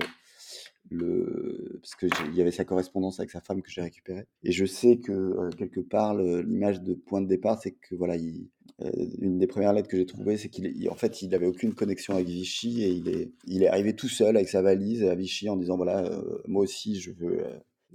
le 0.89 1.79
parce 1.81 1.95
qu'il 1.95 2.35
y 2.35 2.41
avait 2.41 2.51
sa 2.51 2.65
correspondance 2.65 3.19
avec 3.19 3.31
sa 3.31 3.41
femme 3.41 3.61
que 3.61 3.69
j'ai 3.69 3.81
récupérée. 3.81 4.25
Et 4.43 4.51
je 4.51 4.65
sais 4.65 4.97
que 4.97 5.11
euh, 5.11 5.49
quelque 5.57 5.79
part 5.79 6.15
l'image 6.15 6.81
de 6.81 6.93
point 6.93 7.21
de 7.21 7.27
départ 7.27 7.59
c'est 7.61 7.71
que 7.71 7.95
voilà 7.95 8.15
il, 8.15 8.47
euh, 8.81 8.91
une 9.19 9.37
des 9.37 9.47
premières 9.47 9.73
lettres 9.73 9.89
que 9.89 9.97
j'ai 9.97 10.05
trouvées 10.05 10.37
c'est 10.37 10.49
qu'il 10.49 10.89
en 10.89 10.95
fait 10.95 11.21
il 11.21 11.33
avait 11.35 11.47
aucune 11.47 11.73
connexion 11.73 12.13
avec 12.13 12.27
Vichy 12.27 12.83
et 12.83 12.89
il 12.89 13.09
est 13.09 13.31
il 13.45 13.63
est 13.63 13.67
arrivé 13.67 13.95
tout 13.95 14.09
seul 14.09 14.35
avec 14.37 14.49
sa 14.49 14.61
valise 14.61 15.03
à 15.03 15.15
Vichy 15.15 15.49
en 15.49 15.57
disant 15.57 15.77
voilà 15.77 16.05
euh, 16.05 16.41
moi 16.47 16.63
aussi 16.63 16.99
je 16.99 17.11
veux 17.11 17.43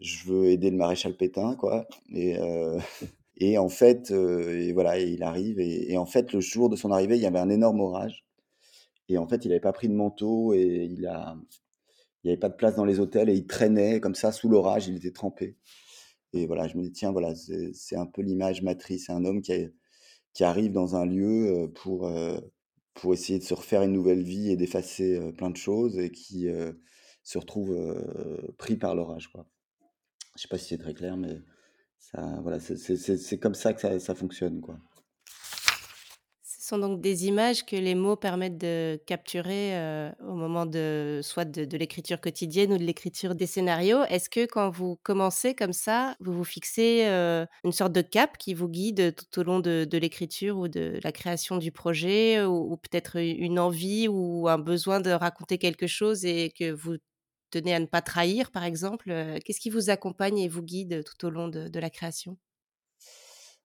je 0.01 0.25
veux 0.27 0.47
aider 0.47 0.71
le 0.71 0.77
maréchal 0.77 1.15
Pétain 1.17 1.55
quoi. 1.57 1.87
Et 2.13 2.37
et 3.45 3.59
en 3.59 3.69
fait 3.69 4.11
et 4.11 4.73
voilà 4.73 4.99
il 4.99 5.23
arrive 5.23 5.59
et, 5.61 5.97
en 5.97 6.07
fait 6.07 6.33
le 6.33 6.41
jour 6.41 6.69
de 6.69 6.77
son 6.77 6.91
arrivée 6.93 7.17
il 7.17 7.23
y 7.23 7.27
avait 7.27 7.39
un 7.39 7.49
énorme 7.49 7.81
orage 7.81 8.25
et 9.09 9.19
en 9.19 9.27
fait 9.27 9.45
il 9.45 9.49
n'avait 9.49 9.61
pas 9.61 9.73
pris 9.73 9.89
de 9.89 9.95
manteau 9.95 10.55
et 10.55 10.89
il 10.91 11.07
a 11.07 11.37
n'y 12.25 12.31
avait 12.31 12.39
pas 12.39 12.49
de 12.49 12.55
place 12.55 12.77
dans 12.77 12.85
les 12.85 13.01
hôtels 13.01 13.29
et 13.29 13.35
il 13.35 13.47
traînait 13.47 14.01
comme 14.01 14.15
ça 14.15 14.33
sous 14.33 14.49
l'orage, 14.49 14.89
il 14.89 14.97
était 14.97 15.11
trempé. 15.11 15.57
Et 16.33 16.47
voilà, 16.47 16.69
je 16.69 16.77
me 16.77 16.83
dis, 16.83 16.93
tiens, 16.93 17.13
voilà, 17.13 17.35
c'est 17.35 17.97
un 17.97 18.07
peu 18.07 18.23
l'image 18.23 18.63
matrice. 18.63 19.07
C'est 19.07 19.13
un 19.13 19.25
homme 19.25 19.43
qui, 19.43 20.45
arrive 20.45 20.73
dans 20.73 20.97
un 20.97 21.05
lieu 21.05 21.71
pour, 21.75 22.11
pour 22.95 23.13
essayer 23.13 23.39
de 23.39 23.45
se 23.45 23.55
refaire 23.55 23.83
une 23.83 23.93
nouvelle 23.93 24.23
vie 24.23 24.51
et 24.51 24.57
d'effacer 24.57 25.33
plein 25.37 25.51
de 25.51 25.57
choses 25.57 25.99
et 25.99 26.11
qui 26.11 26.49
se 27.23 27.39
retrouve 27.39 27.77
pris 28.57 28.77
par 28.77 28.95
l'orage. 28.95 29.31
Je 29.35 29.39
ne 29.39 29.45
sais 30.37 30.49
pas 30.49 30.59
si 30.59 30.69
c'est 30.69 30.79
très 30.79 30.95
clair, 30.95 31.17
mais 31.17 31.41
ça, 32.03 32.41
voilà, 32.43 32.59
c'est 32.61 33.39
comme 33.39 33.55
ça 33.55 33.73
que 33.73 33.99
ça, 33.99 34.15
fonctionne. 34.15 34.61
Quoi 34.61 34.77
sont 36.73 36.79
donc 36.79 37.03
des 37.03 37.27
images 37.27 37.67
que 37.67 37.77
les 37.77 37.95
mots 37.95 38.17
permettent 38.17 38.57
de 38.57 38.99
capturer 39.05 39.77
au 40.27 40.35
moment 40.35 40.65
de 40.65 41.21
soit 41.23 41.45
de, 41.45 41.77
l'écriture 41.77 42.19
quotidienne 42.19 42.73
ou 42.73 42.79
de 42.79 42.83
l'écriture 42.83 43.35
des 43.35 43.47
scénarios. 43.47 44.05
Est-ce 44.05 44.31
que 44.31 44.47
quand 44.47 44.71
vous 44.71 44.97
commencez 45.03 45.55
comme 45.55 45.75
ça, 45.75 46.17
vous 46.21 46.33
vous 46.33 46.45
fixez 46.45 47.05
une 47.65 47.73
sorte 47.73 47.93
de 47.93 48.01
cap 48.01 48.39
qui 48.39 48.55
vous 48.55 48.69
guide 48.69 49.15
tout 49.15 49.41
au 49.41 49.43
long 49.43 49.61
de, 49.61 49.87
l'écriture 49.93 50.57
ou 50.57 50.69
de 50.69 50.99
la 51.05 51.13
création 51.13 51.59
du 51.59 51.73
projet 51.73 52.43
ou, 52.43 52.77
peut-être 52.79 53.19
une 53.19 53.59
envie 53.59 54.09
ou 54.09 54.49
un 54.49 54.59
besoin 54.59 55.01
de 55.01 55.11
raconter 55.11 55.59
quelque 55.59 55.87
chose 55.87 56.25
et 56.25 56.55
que 56.59 56.73
vous 56.73 56.97
tenez 57.53 57.75
à 57.75 57.81
ne 57.81 57.87
pas 57.87 58.03
trahir, 58.03 58.51
par 58.51 58.65
exemple 58.65 59.13
Qu'est-ce 59.45 59.61
qui 59.61 59.71
vous 59.71 59.91
accompagne 59.91 60.39
et 60.41 60.49
vous 60.49 60.63
guide 60.63 61.05
tout 61.05 61.27
au 61.27 61.31
long 61.31 61.49
de 61.49 61.81
la 61.81 61.91
création? 61.91 62.39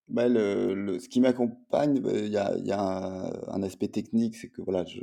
Bah, 0.09 0.27
le 0.29 0.73
le 0.73 0.99
ce 0.99 1.09
qui 1.09 1.19
m'accompagne, 1.19 1.99
bah, 1.99 2.11
il 2.13 2.27
y 2.31 2.37
a 2.37 2.55
y 2.57 2.71
a 2.71 3.31
un 3.51 3.63
aspect 3.63 3.89
technique, 3.89 4.35
c'est 4.37 4.49
que 4.49 4.61
voilà, 4.61 4.85
je 4.85 4.99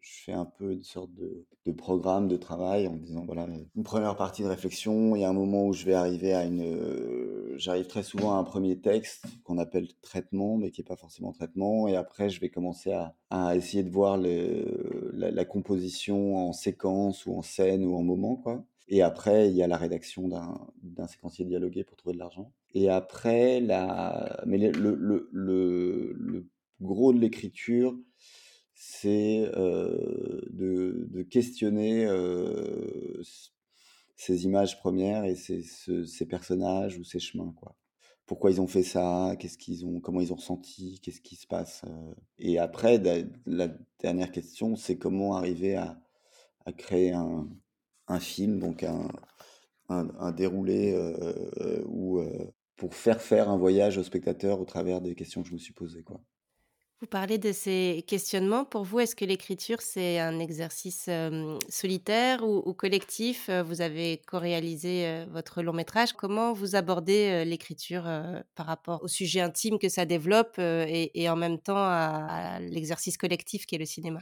je 0.00 0.10
fais 0.24 0.32
un 0.32 0.44
peu 0.44 0.72
une 0.72 0.82
sorte 0.82 1.12
de 1.14 1.46
de 1.66 1.72
programme 1.72 2.26
de 2.28 2.36
travail 2.36 2.88
en 2.88 2.94
me 2.94 2.98
disant 3.00 3.24
voilà, 3.26 3.46
une 3.76 3.84
première 3.84 4.16
partie 4.16 4.42
de 4.42 4.48
réflexion, 4.48 5.14
il 5.14 5.20
y 5.20 5.24
a 5.24 5.28
un 5.30 5.32
moment 5.34 5.66
où 5.66 5.72
je 5.72 5.84
vais 5.84 5.94
arriver 5.94 6.32
à 6.32 6.44
une, 6.46 6.62
heu, 6.62 7.54
j'arrive 7.56 7.86
très 7.86 8.02
souvent 8.02 8.34
à 8.34 8.38
un 8.38 8.44
premier 8.44 8.80
texte 8.80 9.24
qu'on 9.44 9.58
appelle 9.58 9.88
traitement, 10.02 10.56
mais 10.56 10.70
qui 10.70 10.80
est 10.80 10.84
pas 10.84 10.96
forcément 10.96 11.32
traitement 11.32 11.86
et 11.88 11.96
après 11.96 12.28
je 12.30 12.40
vais 12.40 12.50
commencer 12.50 12.92
à 12.92 13.14
à 13.30 13.54
essayer 13.56 13.84
de 13.84 13.90
voir 13.90 14.16
le 14.18 15.10
la 15.14 15.30
la 15.30 15.44
composition 15.44 16.36
en 16.48 16.52
séquence 16.52 17.26
ou 17.26 17.36
en 17.36 17.42
scène 17.42 17.84
ou 17.84 17.94
en 17.96 18.02
moment, 18.02 18.36
quoi 18.36 18.64
et 18.90 19.02
après 19.02 19.48
il 19.48 19.56
y 19.56 19.62
a 19.62 19.66
la 19.66 19.78
rédaction 19.78 20.28
d'un 20.82 21.06
séquencier 21.06 21.46
dialogué 21.46 21.84
pour 21.84 21.96
trouver 21.96 22.14
de 22.14 22.18
l'argent 22.20 22.52
et 22.74 22.88
après, 22.88 23.60
la... 23.60 24.42
mais 24.46 24.58
le, 24.58 24.94
le, 24.94 25.28
le, 25.32 26.12
le 26.12 26.46
gros 26.80 27.12
de 27.12 27.18
l'écriture, 27.18 27.98
c'est 28.74 29.50
euh, 29.56 30.40
de, 30.50 31.08
de, 31.10 31.22
questionner 31.22 32.06
euh, 32.06 33.22
ces 34.16 34.44
images 34.44 34.78
premières 34.78 35.24
et 35.24 35.34
ces, 35.34 35.62
ces, 35.62 36.26
personnages 36.26 36.96
ou 36.98 37.04
ces 37.04 37.18
chemins, 37.18 37.52
quoi. 37.56 37.76
Pourquoi 38.26 38.52
ils 38.52 38.60
ont 38.60 38.68
fait 38.68 38.84
ça? 38.84 39.34
Qu'est-ce 39.40 39.58
qu'ils 39.58 39.84
ont 39.84 39.98
Comment 40.00 40.20
ils 40.20 40.32
ont 40.32 40.36
ressenti? 40.36 41.00
Qu'est-ce 41.02 41.20
qui 41.20 41.34
se 41.34 41.48
passe 41.48 41.82
euh? 41.86 42.14
Et 42.38 42.60
après, 42.60 43.02
la, 43.46 43.68
dernière 43.98 44.30
question, 44.30 44.76
c'est 44.76 44.96
comment 44.98 45.34
arriver 45.34 45.74
à, 45.74 46.00
à 46.64 46.72
créer 46.72 47.10
un, 47.12 47.48
un, 48.10 48.20
film, 48.20 48.58
donc 48.58 48.82
un, 48.82 49.08
un, 49.88 50.32
déroulé 50.32 50.92
euh, 50.94 51.82
où 51.86 52.22
pour 52.76 52.94
faire 52.94 53.20
faire 53.20 53.48
un 53.48 53.56
voyage 53.56 53.98
au 53.98 54.02
spectateur 54.02 54.60
au 54.60 54.64
travers 54.64 55.00
des 55.00 55.14
questions 55.14 55.42
que 55.42 55.48
je 55.48 55.54
me 55.54 55.58
suis 55.58 55.72
posées. 55.72 56.02
Quoi. 56.02 56.20
Vous 57.00 57.06
parlez 57.06 57.38
de 57.38 57.50
ces 57.50 58.04
questionnements. 58.06 58.66
Pour 58.66 58.84
vous, 58.84 59.00
est-ce 59.00 59.16
que 59.16 59.24
l'écriture, 59.24 59.80
c'est 59.80 60.18
un 60.18 60.38
exercice 60.38 61.08
solitaire 61.70 62.46
ou, 62.46 62.74
collectif? 62.74 63.48
Vous 63.48 63.80
avez 63.80 64.20
co-réalisé 64.26 65.24
votre 65.30 65.62
long 65.62 65.72
métrage. 65.72 66.12
Comment 66.12 66.52
vous 66.52 66.76
abordez 66.76 67.46
l'écriture 67.46 68.02
par 68.54 68.66
rapport 68.66 69.02
au 69.02 69.08
sujet 69.08 69.40
intime 69.40 69.78
que 69.78 69.88
ça 69.88 70.04
développe 70.04 70.58
et, 70.58 71.30
en 71.30 71.36
même 71.36 71.58
temps 71.58 71.78
à, 71.78 72.60
l'exercice 72.60 73.16
collectif 73.16 73.64
qui 73.64 73.76
est 73.76 73.78
le 73.78 73.86
cinéma? 73.86 74.20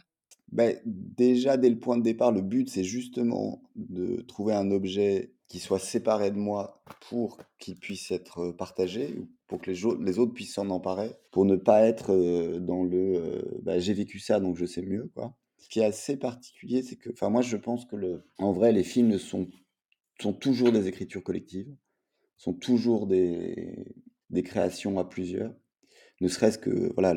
Ben, 0.53 0.77
Déjà, 0.85 1.57
dès 1.57 1.71
le 1.71 1.79
point 1.79 1.97
de 1.97 2.03
départ, 2.03 2.33
le 2.33 2.43
but, 2.43 2.69
c'est 2.69 2.85
justement 2.85 3.63
de 3.77 4.23
trouver 4.23 4.55
un 4.55 4.71
objet 4.71 5.33
qui 5.49 5.59
soit 5.59 5.79
séparé 5.79 6.31
de 6.31 6.37
moi 6.37 6.83
pour 7.09 7.39
qu'il 7.59 7.77
puisse 7.77 8.11
être 8.11 8.53
partagé, 8.53 9.17
pour 9.47 9.61
que 9.61 9.71
les, 9.71 9.81
les 10.05 10.19
autres 10.19 10.35
puissent 10.35 10.55
s'en 10.55 10.69
emparer, 10.71 11.17
pour 11.33 11.47
ne 11.47 11.57
pas 11.57 11.83
être 11.87 12.59
dans 12.59 12.85
le 12.85 13.61
bah, 13.63 13.79
j'ai 13.79 13.95
vécu 13.95 14.19
ça 14.19 14.41
donc 14.41 14.57
je 14.57 14.67
sais 14.67 14.83
mieux. 14.83 15.11
Quoi. 15.15 15.35
Ce 15.57 15.69
qui 15.69 15.81
est 15.81 15.85
assez 15.85 16.17
particulier, 16.17 16.83
c'est 16.83 16.97
que, 16.97 17.11
enfin, 17.11 17.31
moi 17.31 17.43
je 17.43 17.57
pense 17.57 17.87
que 17.87 17.97
le, 17.97 18.23
en 18.39 18.53
vrai, 18.53 18.73
les 18.73 18.85
films 18.85 19.19
sont, 19.19 19.49
sont 20.21 20.35
toujours 20.35 20.71
des 20.71 20.87
écritures 20.87 21.23
collectives, 21.23 21.75
sont 22.37 22.53
toujours 22.53 23.07
des, 23.07 23.95
des 24.31 24.43
créations 24.43 24.99
à 24.99 25.05
plusieurs. 25.05 25.55
Ne 26.21 26.29
serait-ce 26.29 26.59
que, 26.59 26.93
voilà, 26.95 27.15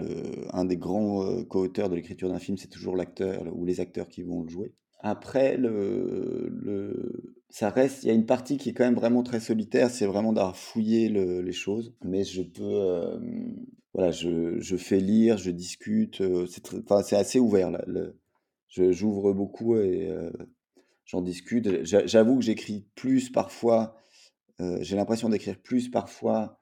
un 0.54 0.66
des 0.66 0.78
grands 0.78 1.44
co-auteurs 1.46 1.90
de 1.90 1.96
l'écriture 1.96 2.30
d'un 2.30 2.40
film, 2.40 2.58
c'est 2.58 2.68
toujours 2.68 2.96
l'acteur 2.96 3.44
ou 3.56 3.66
les 3.66 3.80
acteurs 3.80 4.08
qui 4.08 4.22
vont 4.22 4.44
le 4.44 4.50
jouer. 4.50 4.74
Après, 5.04 5.58
le, 5.58 6.48
le, 6.52 7.36
ça 7.50 7.70
reste, 7.70 8.04
il 8.04 8.08
y 8.08 8.10
a 8.12 8.14
une 8.14 8.28
partie 8.28 8.58
qui 8.58 8.70
est 8.70 8.74
quand 8.74 8.86
même 8.86 8.96
vraiment 8.96 9.24
très 9.24 9.40
solitaire, 9.40 9.90
c'est 9.90 10.06
vraiment 10.06 10.32
d'avoir 10.32 10.56
fouillé 10.56 11.10
le, 11.10 11.42
les 11.42 11.52
choses. 11.52 11.96
Mais 12.04 12.24
je 12.24 12.44
peux, 12.44 12.62
euh, 12.64 13.20
voilà, 13.94 14.12
je, 14.12 14.60
je, 14.60 14.76
fais 14.78 15.00
lire, 15.00 15.38
je 15.38 15.50
discute, 15.50 16.22
euh, 16.22 16.46
c'est 16.46 17.16
assez 17.16 17.40
ouvert. 17.40 17.72
J'ouvre 18.70 19.34
beaucoup 19.34 19.76
et 19.76 20.08
euh, 20.08 20.32
j'en 21.06 21.22
discute. 21.22 21.84
J'avoue 21.84 22.38
que 22.38 22.46
j'écris 22.46 22.86
plus 22.96 23.30
parfois, 23.32 23.96
j'ai 24.82 24.96
l'impression 24.96 25.28
d'écrire 25.28 25.60
plus 25.60 25.90
parfois 25.90 26.61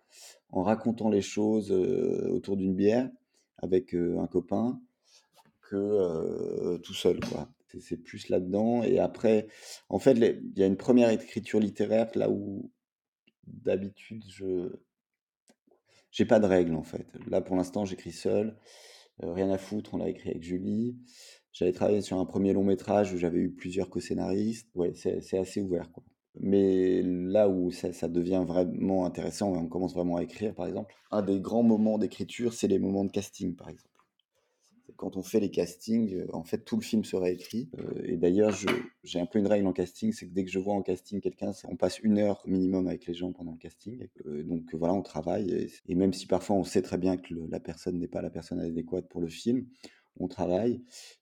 en 0.51 0.63
racontant 0.63 1.09
les 1.09 1.21
choses 1.21 1.71
autour 1.71 2.57
d'une 2.57 2.75
bière 2.75 3.09
avec 3.57 3.93
un 3.93 4.27
copain 4.27 4.79
que 5.61 6.77
tout 6.77 6.93
seul, 6.93 7.19
quoi. 7.19 7.49
C'est 7.79 7.97
plus 7.97 8.29
là-dedans. 8.29 8.81
Et 8.83 8.99
après, 8.99 9.47
en 9.89 9.99
fait, 9.99 10.13
il 10.13 10.57
y 10.57 10.63
a 10.63 10.65
une 10.65 10.77
première 10.77 11.09
écriture 11.09 11.59
littéraire 11.59 12.09
là 12.15 12.29
où 12.29 12.71
d'habitude 13.49 14.23
je 14.27 14.69
j'ai 16.11 16.25
pas 16.25 16.39
de 16.39 16.45
règles 16.45 16.75
en 16.75 16.83
fait. 16.83 17.07
Là 17.27 17.41
pour 17.41 17.55
l'instant 17.55 17.85
j'écris 17.85 18.11
seul, 18.11 18.57
euh, 19.23 19.33
rien 19.33 19.49
à 19.51 19.57
foutre, 19.57 19.93
on 19.93 19.97
l'a 19.97 20.09
écrit 20.09 20.29
avec 20.31 20.43
Julie. 20.43 20.97
J'avais 21.51 21.73
travaillé 21.73 22.01
sur 22.01 22.17
un 22.17 22.25
premier 22.25 22.53
long 22.53 22.63
métrage 22.63 23.13
où 23.13 23.17
j'avais 23.17 23.39
eu 23.39 23.51
plusieurs 23.51 23.89
co-scénaristes. 23.89 24.69
Ouais, 24.75 24.93
c'est 24.93 25.37
assez 25.37 25.61
ouvert 25.61 25.91
quoi. 25.91 26.03
Mais 26.39 27.02
là 27.02 27.49
où 27.49 27.71
ça, 27.71 28.08
devient 28.08 28.43
vraiment 28.47 29.06
intéressant 29.06 29.52
on 29.54 29.67
commence 29.67 29.93
vraiment 29.93 30.17
à 30.17 30.23
écrire 30.23 30.54
par 30.54 30.67
exemple, 30.67 30.95
un 31.12 31.21
des 31.21 31.39
grands 31.39 31.63
moments 31.63 31.97
d'écriture 31.97 32.54
c'est 32.54 32.67
les 32.67 32.80
moments 32.80 33.04
de 33.04 33.12
casting 33.12 33.56
par 33.56 33.69
exemple 33.69 33.89
quand 34.99 35.15
on 35.15 35.23
fait 35.23 35.39
les 35.39 35.49
castings, 35.49 36.13
euh, 36.13 36.28
en 36.34 36.43
fait, 36.43 36.60
tout 36.60 36.75
le 36.75 36.82
film 36.82 37.06
sera 37.06 37.30
écrit. 37.30 37.69
Euh, 37.80 38.02
et 38.04 38.17
d'ailleurs, 38.17 38.52
j'ai 39.04 39.19
un 39.19 39.25
peu 39.25 39.39
une 39.39 39.47
règle 39.47 39.65
en 39.65 39.73
casting, 39.73 40.12
c'est 40.12 40.28
que 40.28 40.34
dès 40.34 40.43
que 40.43 40.52
je 40.52 40.60
vois 40.60 40.73
en 40.73 40.82
casting 40.82 41.21
quelqu'un, 41.21 41.52
on 41.69 41.78
passe 41.78 41.99
une 41.99 42.19
heure 42.19 42.43
minimum 42.45 42.88
avec 42.88 43.06
les 43.08 43.13
gens 43.13 43.32
pendant 43.32 43.54
le 43.54 43.58
casting. 43.58 44.08
Euh, 44.25 44.43
donc 44.43 44.73
voilà, 44.73 44.93
on 44.93 45.02
travaille. 45.02 45.71
Et, 45.88 45.95
même 45.95 46.13
si 46.13 46.28
parfois 46.28 46.58
on 46.58 46.65
sait 46.65 46.82
très 46.82 46.97
bien 46.97 47.15
que 47.15 47.34
la 47.49 47.62
personne 47.62 47.97
n'est 47.97 48.08
pas 48.10 48.21
la 48.21 48.30
personne 48.30 48.60
adéquate 48.60 49.08
pour 49.08 49.21
le 49.21 49.30
film, 49.30 49.67
on 50.19 50.27
travaille. 50.27 50.82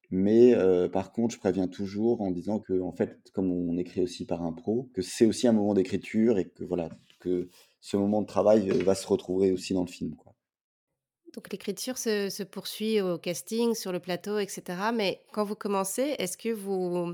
Mais 0.10 0.56
par 0.94 1.12
contre, 1.12 1.36
je 1.36 1.40
préviens 1.40 1.68
toujours 1.68 2.22
en 2.22 2.32
disant 2.32 2.60
que, 2.60 2.82
en 2.82 2.94
fait, 2.94 3.20
comme 3.34 3.52
on 3.52 3.78
écrit 3.78 4.02
aussi 4.02 4.26
par 4.26 4.42
un 4.42 4.54
pro, 4.54 4.90
que 4.94 5.02
c'est 5.02 5.26
aussi 5.26 5.48
un 5.48 5.52
moment 5.52 5.74
d'écriture 5.74 6.38
et 6.40 6.48
que 6.48 6.64
voilà, 6.64 6.90
que 7.20 7.50
ce 7.82 7.98
moment 7.98 8.22
de 8.22 8.28
travail 8.28 8.70
va 8.70 8.96
se 8.96 9.08
retrouver 9.08 9.52
aussi 9.52 9.74
dans 9.74 9.84
le 9.84 9.92
film. 9.92 10.16
Quoi. 10.16 10.34
Donc 11.34 11.52
l'écriture 11.52 11.98
se, 11.98 12.44
poursuit 12.44 13.00
au 13.02 13.18
casting, 13.18 13.76
sur 13.76 13.92
le 13.92 14.00
plateau, 14.00 14.40
etc. 14.40 14.64
Mais 14.94 15.24
quand 15.34 15.44
vous 15.44 15.56
commencez, 15.56 16.16
est-ce 16.18 16.38
que 16.38 16.50
vous 16.50 17.14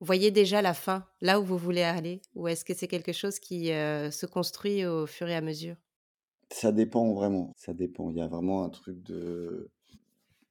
voyez 0.00 0.30
déjà 0.30 0.60
la 0.60 0.74
fin, 0.74 1.06
là 1.20 1.40
où 1.40 1.44
vous 1.44 1.58
voulez 1.58 1.82
aller? 1.82 2.20
Ou 2.34 2.48
est-ce 2.48 2.64
que 2.64 2.74
c'est 2.74 2.88
quelque 2.88 3.12
chose 3.12 3.38
qui 3.38 3.70
euh, 3.70 4.10
se 4.10 4.26
construit 4.26 4.84
au 4.84 5.06
fur 5.06 5.28
et 5.28 5.36
à 5.36 5.40
mesure? 5.40 5.76
Ça 6.50 6.72
dépend 6.72 7.12
vraiment, 7.14 7.52
ça 7.56 7.74
dépend. 7.74 8.10
Il 8.10 8.16
y 8.16 8.22
a 8.22 8.28
vraiment 8.28 8.64
un 8.64 8.70
truc 8.70 9.02
de... 9.02 9.70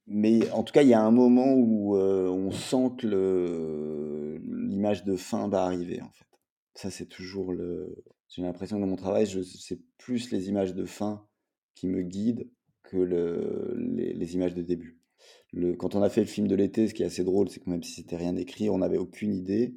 Mais 0.06 0.50
en 0.50 0.62
tout 0.62 0.72
cas, 0.72 0.82
il 0.82 0.88
y 0.88 0.94
a 0.94 1.00
un 1.00 1.10
moment 1.10 1.54
où 1.54 1.96
euh, 1.96 2.28
on 2.28 2.50
sent 2.50 2.90
que 2.98 4.38
l'image 4.44 5.04
de 5.04 5.16
fin 5.16 5.48
va 5.48 5.64
arriver, 5.64 6.02
en 6.02 6.10
fait. 6.10 6.26
Ça, 6.74 6.90
c'est 6.90 7.06
toujours 7.06 7.52
le... 7.52 8.04
J'ai 8.28 8.42
l'impression 8.42 8.76
que 8.76 8.82
dans 8.82 8.88
mon 8.88 8.96
travail, 8.96 9.26
c'est 9.26 9.80
plus 9.96 10.30
les 10.30 10.48
images 10.48 10.74
de 10.74 10.84
fin 10.84 11.26
qui 11.74 11.86
me 11.86 12.02
guident 12.02 12.50
que 12.82 12.96
le, 12.96 13.74
les, 13.76 14.34
images 14.34 14.54
de 14.54 14.62
début. 14.62 14.98
Le, 15.52 15.74
quand 15.74 15.94
on 15.94 16.02
a 16.02 16.10
fait 16.10 16.20
le 16.20 16.26
film 16.26 16.48
de 16.48 16.54
l'été, 16.54 16.88
ce 16.88 16.94
qui 16.94 17.02
est 17.02 17.06
assez 17.06 17.24
drôle, 17.24 17.48
c'est 17.48 17.60
que 17.60 17.70
même 17.70 17.82
si 17.82 17.92
c'était 17.92 18.16
rien 18.16 18.36
écrit, 18.36 18.68
on 18.68 18.78
n'avait 18.78 18.98
aucune 18.98 19.34
idée. 19.34 19.74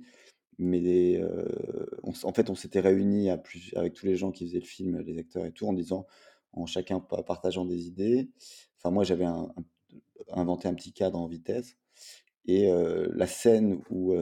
Mais 0.57 1.17
euh, 1.21 1.45
en 2.03 2.33
fait, 2.33 2.49
on 2.49 2.55
s'était 2.55 2.79
réunis 2.79 3.29
avec 3.29 3.93
tous 3.93 4.05
les 4.05 4.15
gens 4.15 4.31
qui 4.31 4.47
faisaient 4.47 4.59
le 4.59 4.65
film, 4.65 4.99
les 5.01 5.19
acteurs 5.19 5.45
et 5.45 5.51
tout, 5.51 5.67
en 5.67 5.73
disant, 5.73 6.07
en 6.51 6.65
chacun 6.65 6.99
partageant 6.99 7.63
des 7.63 7.87
idées. 7.87 8.31
Enfin, 8.79 8.91
moi, 8.91 9.03
j'avais 9.03 9.25
un 9.25 9.53
petit 10.75 10.93
cadre 10.93 11.19
en 11.19 11.27
vitesse. 11.27 11.77
Et 12.45 12.69
la 12.69 13.27
scène 13.27 13.81
où 13.89 14.13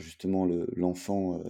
justement 0.00 0.46
l'enfant 0.76 1.40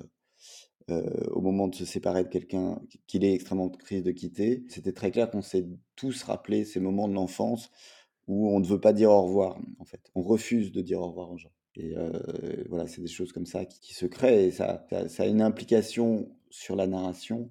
au 0.89 1.41
moment 1.41 1.69
de 1.69 1.75
se 1.75 1.87
séparer 1.87 2.25
de 2.25 2.29
quelqu'un 2.29 2.81
qu'il 3.07 3.25
est 3.25 3.33
extrêmement 3.33 3.71
triste 3.71 4.05
de 4.05 4.11
quitter, 4.11 4.65
c'était 4.69 4.93
très 4.93 5.11
clair 5.11 5.31
qu'on 5.31 5.41
s'est 5.41 5.67
tous 5.97 6.23
rappelé 6.25 6.65
ces 6.65 6.81
moments 6.81 7.09
de 7.09 7.15
l'enfance 7.15 7.71
où 8.27 8.51
on 8.51 8.61
ne 8.61 8.67
veut 8.67 8.81
pas 8.81 8.93
dire 8.93 9.11
au 9.11 9.23
revoir, 9.23 9.59
en 9.79 9.85
fait. 9.85 10.01
On 10.15 10.23
refuse 10.23 10.73
de 10.73 10.83
dire 10.83 11.01
au 11.01 11.09
revoir 11.09 11.31
aux 11.31 11.39
gens. 11.39 11.53
Et 11.77 11.95
voilà, 12.69 12.87
c'est 12.87 13.01
des 13.01 13.09
choses 13.09 13.33
comme 13.33 13.47
ça 13.47 13.65
qui, 13.65 13.95
se 13.95 14.07
créent 14.07 14.47
et 14.47 14.51
ça, 14.51 14.87
ça, 15.09 15.23
a 15.23 15.27
une 15.27 15.43
implication 15.43 16.29
sur 16.51 16.77
la 16.77 16.87
narration 16.87 17.51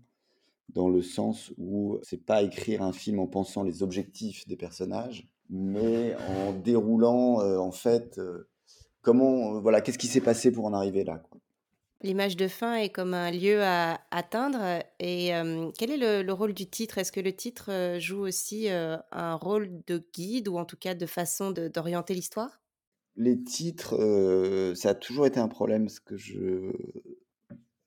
dans 0.69 0.89
le 0.89 1.01
sens 1.01 1.51
où 1.57 1.99
c'est 2.03 2.25
pas 2.25 2.41
écrire 2.41 2.81
un 2.81 2.93
film 2.93 3.19
en 3.19 3.27
pensant 3.27 3.63
les 3.63 3.83
objectifs 3.83 4.47
des 4.47 4.55
personnages, 4.55 5.27
mais 5.49 6.15
en 6.29 6.53
déroulant 6.53 7.41
euh, 7.41 7.58
en 7.58 7.71
fait 7.71 8.19
comment 9.01 9.60
voilà 9.60 9.82
qu'est-ce 9.82 9.97
qui 9.97 10.08
s'est 10.08 10.21
passé 10.21 10.51
pour 10.51 10.65
en 10.65 10.73
arriver 10.73 11.03
là. 11.03 11.17
Quoi. 11.17 11.39
L'image 12.01 12.36
de 12.36 12.49
fin 12.49 12.75
est 12.75 12.89
comme 12.89 13.13
un 13.13 13.32
lieu 13.32 13.62
à 13.63 14.01
atteindre. 14.12 14.84
Et 14.99 15.32
quel 15.77 15.89
est 15.89 16.23
le, 16.23 16.34
rôle 16.34 16.53
du 16.53 16.65
titre? 16.69 16.97
Est-ce 16.97 17.13
que 17.13 17.21
le 17.21 17.32
titre, 17.32 17.97
joue 17.97 18.19
aussi, 18.19 18.67
un 18.67 19.36
rôle 19.36 19.69
de 19.88 20.03
guide 20.13 20.49
ou 20.49 20.58
en 20.58 20.65
tout 20.65 20.75
cas 20.75 20.95
de 20.95 21.06
façon 21.06 21.51
d'orienter 21.51 22.13
l'histoire? 22.13 22.62
Les 23.15 23.41
titres, 23.41 23.95
ça 24.75 24.89
a 24.89 24.95
toujours 24.95 25.27
été 25.27 25.39
un 25.39 25.47
problème 25.47 25.86
parce 25.86 26.01
que 26.01 26.17
je 26.17 26.73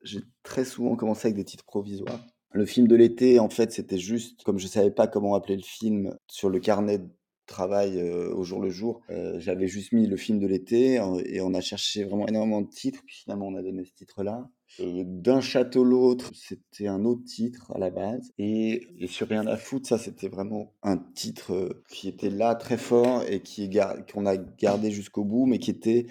j'ai 0.07 0.21
très 0.43 0.65
souvent 0.65 0.97
commencé 0.97 1.29
avec 1.29 1.37
des 1.37 1.45
titres 1.45 1.65
provisoires. 1.65 2.25
Le 2.53 2.65
film 2.65 2.87
de 2.87 2.97
l'été, 2.97 3.39
en 3.39 3.51
fait, 3.51 3.73
c'était 3.73 3.99
juste 3.99 4.43
comme 4.45 4.59
je 4.59 4.67
savais 4.67 4.91
pas 4.91 5.07
comment 5.07 5.35
appeler 5.35 5.57
le 5.57 5.63
film 5.63 6.17
sur 6.27 6.49
le 6.49 6.59
carnet 6.59 7.01
travail, 7.47 8.03
au 8.03 8.43
jour 8.45 8.61
le 8.61 8.71
jour, 8.71 9.01
j'avais 9.39 9.69
juste 9.69 9.93
mis 9.93 10.07
le 10.07 10.17
film 10.17 10.39
de 10.39 10.47
l'été, 10.47 11.01
et 11.27 11.41
on 11.41 11.55
a 11.55 11.61
cherché 11.61 12.05
vraiment 12.05 12.27
énormément 12.27 12.63
de 12.63 12.69
titres, 12.69 13.03
puis 13.07 13.17
finalement 13.17 13.47
on 13.49 13.57
a 13.57 13.63
donné 13.63 13.85
ce 13.85 13.95
titre-là. 13.95 14.49
D'un 14.81 15.41
château 15.41 15.85
l'autre, 15.85 16.33
c'était 16.35 16.89
un 16.89 17.05
autre 17.05 17.23
titre 17.25 17.73
à 17.75 17.79
la 17.79 17.91
base 17.91 18.33
et 18.37 18.89
et 18.99 19.07
sur 19.07 19.29
Rien 19.29 19.47
à 19.47 19.57
foutre, 19.57 19.89
ça 19.89 19.97
c'était 19.97 20.29
vraiment 20.29 20.75
un 20.83 20.99
titre, 21.15 21.83
qui 21.89 22.09
était 22.09 22.31
là 22.31 22.55
très 22.55 22.77
fort 22.77 23.23
et 23.29 23.41
qui 23.41 23.71
qu'on 24.13 24.27
a 24.27 24.37
gardé 24.37 24.91
jusqu'au 24.91 25.25
bout, 25.25 25.47
mais 25.47 25.59
qui 25.59 25.71
était, 25.71 26.07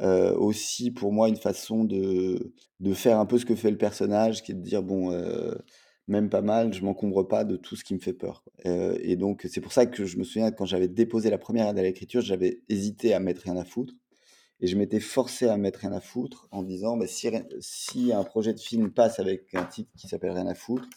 aussi 0.00 0.90
pour 0.90 1.12
moi 1.12 1.28
une 1.28 1.36
façon 1.36 1.84
de 1.84 2.52
de 2.80 2.94
faire 2.94 3.20
un 3.20 3.26
peu 3.26 3.38
ce 3.38 3.44
que 3.46 3.54
fait 3.54 3.70
le 3.70 3.78
personnage, 3.78 4.42
qui 4.42 4.52
est 4.52 4.56
de 4.56 4.60
dire: 4.62 4.82
«Bon, 4.82 5.12
même 6.08 6.28
pas 6.30 6.42
mal, 6.42 6.72
je 6.74 6.82
m'encombre 6.84 7.26
pas 7.26 7.44
de 7.44 7.56
tout 7.56 7.76
ce 7.76 7.84
qui 7.84 7.94
me 7.94 8.00
fait 8.00 8.12
peur, 8.14 8.42
quoi». 8.44 8.52
Heu 8.72 8.98
et 9.02 9.16
donc 9.16 9.46
c'est 9.50 9.60
pour 9.60 9.72
ça 9.72 9.86
que 9.86 10.04
je 10.04 10.18
me 10.18 10.24
souviens 10.24 10.50
quand 10.52 10.64
j'avais 10.66 10.88
déposé 10.88 11.30
la 11.30 11.38
première 11.38 11.68
aide 11.70 11.78
à 11.78 11.82
l'écriture, 11.82 12.20
j'avais 12.22 12.62
hésité 12.68 13.14
à 13.14 13.20
mettre 13.20 13.42
Rien 13.44 13.56
à 13.56 13.64
foutre. 13.64 13.94
Et 14.60 14.68
je 14.68 14.76
m'étais 14.76 15.00
forcé 15.00 15.48
à 15.48 15.56
mettre 15.58 15.80
Rien 15.80 15.92
à 15.92 16.00
foutre 16.00 16.48
en 16.52 16.62
disant: 16.64 16.96
«Bah, 16.96 17.06
si 17.08 18.12
un 18.12 18.24
projet 18.24 18.54
de 18.54 18.60
film 18.60 18.92
passe 18.92 19.18
avec 19.20 19.54
un 19.54 19.64
titre 19.64 19.90
qui 19.98 20.08
s'appelle 20.08 20.32
Rien 20.32 20.46
à 20.48 20.54
foutre, 20.54 20.88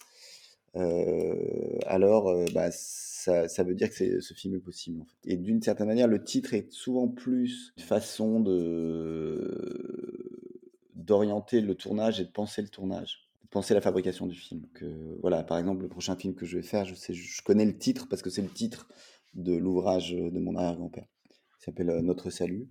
heu, 0.77 1.79
alors, 1.87 2.29
heu, 2.31 2.45
bah, 2.53 2.69
ça 2.71 3.63
veut 3.63 3.75
dire 3.75 3.89
que 3.91 4.19
ce 4.21 4.33
film 4.35 4.55
est 4.55 4.59
possible, 4.59 5.01
en 5.01 5.05
fait» 5.05 5.33
et 5.33 5.37
d'une 5.37 5.61
certaine 5.61 5.87
manière, 5.87 6.07
le 6.07 6.23
titre 6.23 6.53
est 6.55 6.71
souvent 6.71 7.07
plus 7.09 7.73
une 7.77 7.83
façon 7.83 8.39
d'orienter 10.95 11.61
le 11.61 11.75
tournage 11.75 12.19
et 12.21 12.25
de 12.25 12.31
penser 12.31 12.61
le 12.61 12.69
tournage, 12.69 13.24
penser 13.55 13.73
la 13.73 13.79
fabrication 13.79 14.27
du 14.27 14.35
film. 14.35 14.67
Que 14.73 15.17
voilà, 15.21 15.41
par 15.41 15.57
exemple, 15.57 15.81
le 15.81 15.87
prochain 15.87 16.17
film 16.17 16.35
que 16.35 16.45
je 16.45 16.57
vais 16.57 16.61
faire, 16.63 16.83
je 16.83 16.93
sais 16.93 17.13
je 17.13 17.41
connais 17.41 17.63
le 17.63 17.77
titre 17.77 18.05
parce 18.09 18.21
que 18.21 18.29
c'est 18.29 18.41
le 18.41 18.49
titre 18.49 18.89
de 19.33 19.55
l'ouvrage, 19.55 20.11
de 20.11 20.39
mon 20.39 20.57
arrière-grand-père. 20.57 21.07
Il 21.61 21.63
s'appelle, 21.63 21.89
heu, 21.89 22.01
Notre 22.01 22.29
salut 22.29 22.67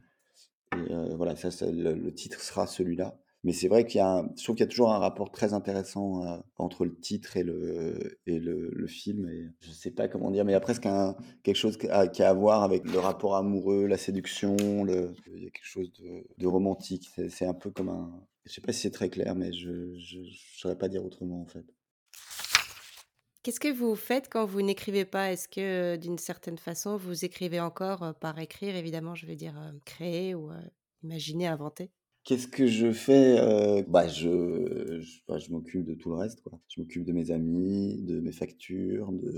heu, 0.75 1.14
voilà, 1.16 1.37
ça 1.37 1.49
le 1.70 2.12
titre 2.12 2.38
sera 2.42 2.66
celui-là. 2.66 3.18
Mais 3.44 3.53
c'est 3.53 3.68
vrai 3.68 3.87
qu'il 3.87 3.99
y 3.99 4.01
a 4.01 4.09
un 4.09 4.29
qu'il 4.29 4.61
y 4.61 4.62
a 4.62 4.66
toujours 4.66 4.92
un 4.92 4.99
rapport 4.99 5.31
très 5.31 5.55
intéressant, 5.55 6.23
heu, 6.23 6.42
entre 6.57 6.85
le 6.85 6.94
titre 7.01 7.38
et 7.38 7.44
le 7.44 8.18
et 8.27 8.38
le 8.38 8.87
film 8.87 9.27
et 9.31 9.49
je 9.61 9.70
sais 9.70 9.90
pas 9.90 10.09
comment 10.09 10.31
dire, 10.31 10.44
mais 10.44 10.53
il 10.53 10.59
y 10.59 10.62
a 10.64 10.66
presque 10.68 10.87
quelque 11.42 11.57
chose 11.57 11.79
qui 11.79 11.88
a 11.88 12.29
à 12.29 12.35
voir 12.35 12.62
avec 12.62 12.85
le 12.85 12.99
rapport 12.99 13.37
amoureux, 13.37 13.87
la 13.87 13.97
séduction, 13.97 14.85
le 14.85 15.14
il 15.35 15.44
y 15.44 15.47
a 15.47 15.51
quelque 15.51 15.73
chose 15.77 15.90
de 16.38 16.47
romantique. 16.47 17.11
C'est 17.31 17.47
un 17.47 17.55
peu 17.55 17.70
comme 17.70 17.88
un 17.88 18.11
je 18.46 18.52
sais 18.52 18.61
pas 18.61 18.72
si 18.72 18.80
c'est 18.80 18.90
très 18.90 19.11
clair, 19.11 19.35
mais 19.35 19.52
je 19.52 19.96
je 19.98 20.18
saurais 20.59 20.78
pas 20.78 20.88
dire 20.88 21.04
autrement, 21.04 21.40
en 21.40 21.46
fait. 21.46 21.64
Qu'est-ce 23.42 23.61
que 23.61 23.72
vous 23.72 23.94
faites 23.94 24.30
quand 24.30 24.46
vous 24.46 24.62
n'écrivez 24.62 25.04
pas? 25.04 25.30
Est-ce 25.33 25.48
que, 25.48 25.96
d'une 25.96 26.18
certaine 26.18 26.57
façon, 26.57 26.96
vous 26.96 27.24
écrivez 27.24 27.61
encore, 27.61 28.14
par 28.18 28.38
écrire? 28.38 28.74
Évidemment, 28.74 29.14
je 29.14 29.26
veux 29.26 29.37
dire, 29.37 29.54
créer 29.85 30.35
ou, 30.35 30.50
imaginer, 31.02 31.46
inventer? 31.46 31.90
Qu'est-ce 32.24 32.48
que 32.48 32.66
je 32.66 32.90
fais? 32.90 33.38
Heu, 33.38 33.84
bah, 33.87 34.08
je 34.08 34.98
je 35.02 35.20
bah, 35.28 35.37
je 35.37 35.50
m'occupe 35.50 35.84
de 35.84 35.92
tout 35.92 36.08
le 36.08 36.14
reste, 36.16 36.40
quoi. 36.40 36.58
Je 36.68 36.80
m'occupe 36.80 37.04
de 37.04 37.12
mes 37.12 37.30
amis, 37.30 37.98
de 38.00 38.18
mes 38.20 38.32
factures, 38.32 39.12
de, 39.12 39.28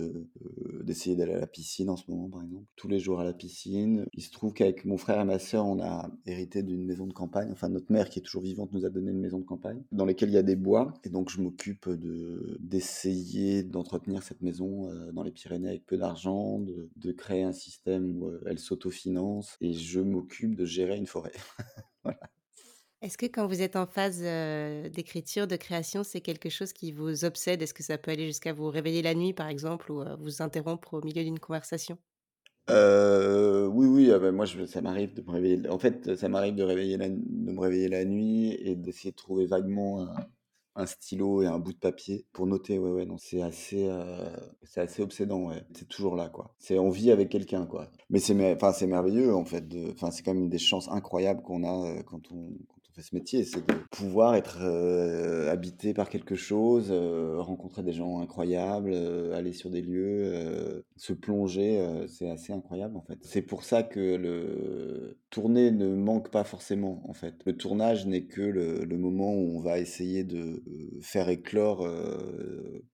heu, 0.40 0.82
d'essayer 0.84 1.16
d'aller 1.16 1.32
à 1.34 1.40
la 1.40 1.48
piscine 1.48 1.90
en 1.90 1.96
ce 1.96 2.08
moment, 2.08 2.28
par 2.28 2.44
exemple. 2.44 2.64
Tous 2.76 2.86
les 2.86 3.00
jours 3.00 3.18
à 3.18 3.24
la 3.24 3.32
piscine. 3.32 4.06
Il 4.14 4.22
se 4.22 4.30
trouve 4.30 4.52
qu'avec 4.52 4.84
mon 4.84 4.98
frère 4.98 5.20
et 5.20 5.24
ma 5.24 5.40
sœur, 5.40 5.66
on 5.66 5.80
a 5.82 6.08
hérité 6.26 6.62
d'une 6.62 6.84
maison 6.84 7.08
de 7.08 7.12
campagne. 7.12 7.48
Enfin, 7.50 7.68
notre 7.68 7.90
mère, 7.92 8.08
qui 8.08 8.20
est 8.20 8.22
toujours 8.22 8.42
vivante, 8.42 8.72
nous 8.72 8.84
a 8.86 8.90
donné 8.90 9.10
une 9.10 9.18
maison 9.20 9.40
de 9.40 9.44
campagne 9.44 9.82
dans 9.90 10.04
lesquelles 10.04 10.28
il 10.30 10.34
y 10.34 10.38
a 10.38 10.42
des 10.44 10.54
bois 10.56 10.94
et 11.02 11.08
donc 11.08 11.28
je 11.30 11.40
m'occupe 11.40 11.88
de 11.88 12.56
d'essayer 12.60 13.64
d'entretenir 13.64 14.22
cette 14.22 14.42
maison, 14.42 14.88
heu, 14.92 15.10
dans 15.12 15.24
les 15.24 15.32
Pyrénées 15.32 15.68
avec 15.70 15.86
peu 15.86 15.96
d'argent, 15.96 16.60
de 16.60 16.88
de 16.94 17.10
créer 17.10 17.42
un 17.42 17.52
système 17.52 18.22
où, 18.22 18.28
heu, 18.28 18.40
elle 18.46 18.60
s'autofinance 18.60 19.56
et 19.60 19.72
je 19.72 19.98
m'occupe 20.00 20.54
de 20.54 20.64
gérer 20.64 20.96
une 20.96 21.06
forêt. 21.06 21.32
Est-ce 23.02 23.18
que 23.18 23.26
quand 23.26 23.46
vous 23.46 23.60
êtes 23.60 23.76
en 23.76 23.86
phase, 23.86 24.20
d'écriture, 24.20 25.46
de 25.46 25.56
création, 25.56 26.02
c'est 26.02 26.20
quelque 26.20 26.48
chose 26.48 26.72
qui 26.72 26.92
vous 26.92 27.24
obsède? 27.24 27.60
Est-ce 27.62 27.74
que 27.74 27.82
ça 27.82 27.98
peut 27.98 28.10
aller 28.10 28.26
jusqu'à 28.26 28.52
vous 28.52 28.68
réveiller 28.70 29.02
la 29.02 29.14
nuit, 29.14 29.32
par 29.34 29.48
exemple, 29.48 29.92
ou, 29.92 30.02
vous 30.18 30.42
interrompre 30.42 30.94
au 30.94 31.02
milieu 31.02 31.22
d'une 31.22 31.38
conversation? 31.38 31.98
Oui, 32.68 33.86
oui, 33.86 34.10
ah 34.10 34.18
bah, 34.18 34.32
moi 34.32 34.46
ça 34.66 34.80
m'arrive 34.80 35.14
de 35.14 35.22
me 35.22 35.30
réveiller 35.30 35.68
en 35.68 35.78
fait, 35.78 36.16
ça 36.16 36.28
m'arrive 36.28 36.54
de 36.54 36.64
la 36.64 36.74
me 36.74 37.60
réveiller 37.60 37.88
la 37.88 38.04
nuit 38.04 38.54
et 38.54 38.74
d'essayer 38.74 39.10
de 39.10 39.16
trouver 39.16 39.46
vaguement 39.46 40.08
un 40.74 40.86
stylo 40.86 41.42
et 41.42 41.46
un 41.46 41.58
bout 41.58 41.72
de 41.72 41.78
papier 41.78 42.26
pour 42.32 42.46
noter. 42.46 42.78
Ouais, 42.78 42.90
ouais, 42.90 43.06
c'est 43.18 43.42
assez, 43.42 43.88
assez 44.76 45.02
obsédant, 45.02 45.48
ouais. 45.48 45.64
C'est 45.74 45.88
toujours 45.88 46.16
là, 46.16 46.28
quoi. 46.28 46.54
On 46.70 46.90
vit 46.90 47.10
avec 47.10 47.28
quelqu'un, 47.28 47.66
quoi. 47.66 47.90
Mais 48.10 48.18
c'est 48.18 48.34
merveilleux, 48.34 49.34
en 49.34 49.44
fait, 49.44 49.64
c'est 50.10 50.22
quand 50.22 50.34
même 50.34 50.44
une 50.44 50.50
des 50.50 50.58
chances 50.58 50.88
incroyables 50.88 51.42
qu'on 51.42 51.64
a, 51.64 52.02
quand 52.02 52.32
on 52.32 52.50
ce 53.02 53.14
métier, 53.14 53.44
c'est 53.44 53.66
de 53.66 53.74
pouvoir 53.90 54.34
être, 54.34 54.58
heu, 54.62 55.48
habité 55.48 55.94
par 55.94 56.08
quelque 56.08 56.34
chose, 56.34 56.90
heu, 56.90 57.38
rencontrer 57.40 57.82
des 57.82 57.92
gens 57.92 58.20
incroyables, 58.20 58.92
heu, 58.92 59.32
aller 59.34 59.52
sur 59.52 59.70
des 59.70 59.82
lieux, 59.82 60.84
se 60.96 61.12
plonger, 61.12 62.06
c'est 62.08 62.30
assez 62.30 62.52
incroyable, 62.52 62.96
en 62.96 63.02
fait. 63.02 63.18
C'est 63.22 63.42
pour 63.42 63.64
ça 63.64 63.82
que 63.82 64.16
le 64.16 65.18
tourner 65.30 65.70
ne 65.70 65.94
manque 65.94 66.30
pas 66.30 66.44
forcément, 66.44 67.02
en 67.08 67.12
fait. 67.12 67.34
Le 67.44 67.56
tournage 67.56 68.06
n'est 68.06 68.26
que 68.26 68.42
le 68.42 68.98
moment 68.98 69.32
où 69.34 69.56
on 69.56 69.60
va 69.60 69.78
essayer 69.78 70.24
de, 70.24 70.62
faire 71.02 71.28
éclore, 71.28 71.86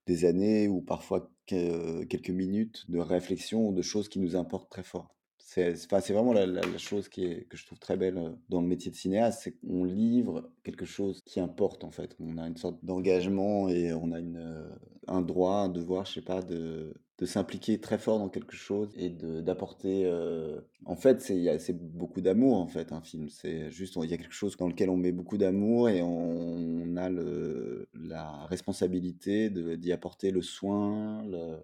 des 0.06 0.24
années 0.24 0.68
ou 0.68 0.80
parfois 0.80 1.30
que 1.46 2.04
quelques 2.04 2.30
minutes 2.30 2.84
de 2.88 2.98
réflexion 2.98 3.68
ou 3.68 3.72
de 3.72 3.82
choses 3.82 4.08
qui 4.08 4.20
nous 4.20 4.36
importent 4.36 4.70
très 4.70 4.82
fort. 4.82 5.14
C'est 5.54 6.12
vraiment 6.14 6.32
la 6.32 6.46
la 6.46 6.62
la 6.62 6.78
chose 6.78 7.08
qui 7.10 7.24
est 7.26 7.44
que 7.48 7.56
je 7.58 7.66
trouve 7.66 7.78
très 7.78 7.96
belle, 7.98 8.16
heu, 8.16 8.36
dans 8.48 8.62
le 8.62 8.66
métier 8.66 8.90
de 8.90 8.96
cinéaste, 8.96 9.42
c'est 9.42 9.52
qu'on 9.52 9.84
livre 9.84 10.50
quelque 10.62 10.86
chose 10.86 11.20
qui 11.26 11.40
importe, 11.40 11.84
en 11.84 11.90
fait. 11.90 12.16
On 12.20 12.38
a 12.38 12.46
une 12.48 12.56
sorte 12.56 12.82
d'engagement 12.84 13.68
et 13.68 13.92
on 13.92 14.12
a 14.12 14.18
une, 14.20 14.38
heu, 14.38 14.70
un 15.08 15.20
droit, 15.20 15.56
un 15.56 15.68
devoir, 15.68 16.06
je 16.06 16.14
sais 16.14 16.22
pas, 16.22 16.40
de 16.42 16.94
de 17.18 17.26
s'impliquer 17.26 17.78
très 17.80 17.98
fort 17.98 18.18
dans 18.18 18.28
quelque 18.30 18.56
chose 18.56 18.90
et 18.96 19.10
d'apporter, 19.10 20.06
heu 20.06 20.66
en 20.86 20.96
fait, 20.96 21.20
c'est 21.20 21.72
beaucoup 21.78 22.20
d'amour, 22.20 22.56
en 22.56 22.66
fait, 22.66 22.90
un 22.92 23.00
film. 23.02 23.28
C'est 23.28 23.70
juste, 23.70 23.96
il 24.02 24.10
y 24.10 24.14
a 24.14 24.16
quelque 24.16 24.32
chose 24.34 24.56
dans 24.56 24.66
lequel 24.66 24.90
on 24.90 24.96
met 24.96 25.12
beaucoup 25.12 25.38
d'amour 25.38 25.88
et 25.90 26.02
on 26.02 26.96
a 26.96 27.08
le 27.10 27.88
la 27.94 28.46
responsabilité 28.46 29.50
d'y 29.50 29.92
apporter 29.92 30.30
le 30.32 30.42
soin, 30.42 31.22
le 31.26 31.58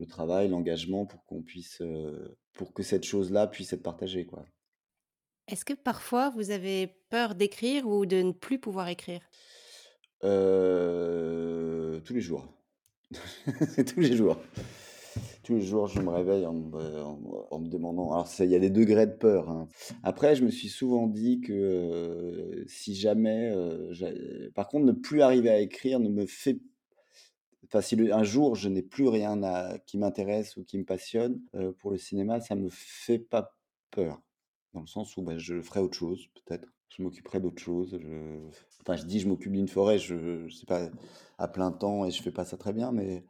le 0.00 0.06
travail, 0.06 0.48
l'engagement 0.48 1.06
pour 1.06 1.24
qu'on 1.24 1.42
puisse, 1.42 1.80
pour 2.58 2.74
que 2.74 2.82
cette 2.82 3.04
chose-là 3.04 3.46
puisse 3.46 3.72
être 3.72 3.82
partagée, 3.82 4.26
quoi. 4.26 4.44
Est-ce 5.46 5.64
que 5.64 5.72
parfois 5.72 6.28
vous 6.28 6.50
avez 6.50 6.86
peur 7.08 7.34
d'écrire 7.34 7.88
ou 7.88 8.04
de 8.04 8.16
ne 8.16 8.32
plus 8.32 8.58
pouvoir 8.58 8.88
écrire? 8.88 9.22
Heu, 10.22 12.02
tous 12.04 12.14
les 12.14 12.20
jours. 12.20 12.46
Tous 13.86 14.00
les 14.00 14.14
jours. 14.16 14.36
Tous 15.42 15.54
les 15.54 15.62
jours, 15.62 15.86
je 15.86 16.00
me 16.00 16.10
réveille 16.10 16.44
en 16.46 16.52
me 16.52 17.02
en 17.02 17.16
me 17.16 17.54
en 17.54 17.58
me 17.60 17.68
demandant 17.68 18.12
alors 18.12 18.28
il 18.40 18.50
y 18.50 18.54
a 18.54 18.58
des 18.58 18.70
degrés 18.70 19.06
de 19.06 19.12
peur, 19.12 19.48
hein. 19.48 19.68
Après, 20.02 20.34
je 20.36 20.44
me 20.44 20.50
suis 20.50 20.68
souvent 20.68 21.06
dit 21.06 21.40
que, 21.40 21.52
heu, 21.52 22.64
si 22.66 22.94
jamais, 22.94 23.50
j'a 23.92 24.08
par 24.54 24.68
contre, 24.68 24.84
ne 24.86 24.92
plus 24.92 25.22
arriver 25.22 25.50
à 25.50 25.60
écrire 25.60 26.00
ne 26.00 26.08
me 26.10 26.26
fait 26.26 26.60
enfin, 27.68 27.80
si 27.82 27.96
un 28.12 28.24
jour 28.24 28.54
je 28.56 28.68
n'ai 28.68 28.82
plus 28.82 29.08
rien 29.08 29.40
qui 29.86 29.98
m'intéresse 29.98 30.56
ou 30.56 30.64
qui 30.64 30.78
me 30.78 30.84
passionne, 30.84 31.42
heu, 31.54 31.72
pour 31.72 31.90
le 31.92 31.98
cinéma, 31.98 32.40
ça 32.40 32.54
me 32.56 32.68
fait 32.70 33.18
pas 33.18 33.56
peur. 33.90 34.20
Dans 34.74 34.80
le 34.82 34.86
sens 34.86 35.16
où, 35.16 35.22
bah, 35.22 35.38
je 35.38 35.60
ferai 35.62 35.80
autre 35.80 35.96
chose 35.98 36.28
peut-être. 36.34 36.68
Je 36.96 37.02
m'occuperai 37.02 37.40
d'autre 37.40 37.62
chose, 37.62 37.98
enfin, 38.80 38.96
je 38.96 39.04
dis: 39.04 39.20
«Je 39.20 39.28
m'occupe 39.28 39.52
d'une 39.52 39.68
forêt», 39.68 39.98
je 39.98 40.46
je 40.48 40.54
sais 40.56 40.66
pas 40.66 40.90
à 41.38 41.48
plein 41.48 41.70
temps 41.72 42.04
et 42.06 42.10
je 42.10 42.22
fais 42.22 42.32
pas 42.32 42.44
ça 42.46 42.56
très 42.56 42.72
bien, 42.72 42.92
mais 42.92 43.24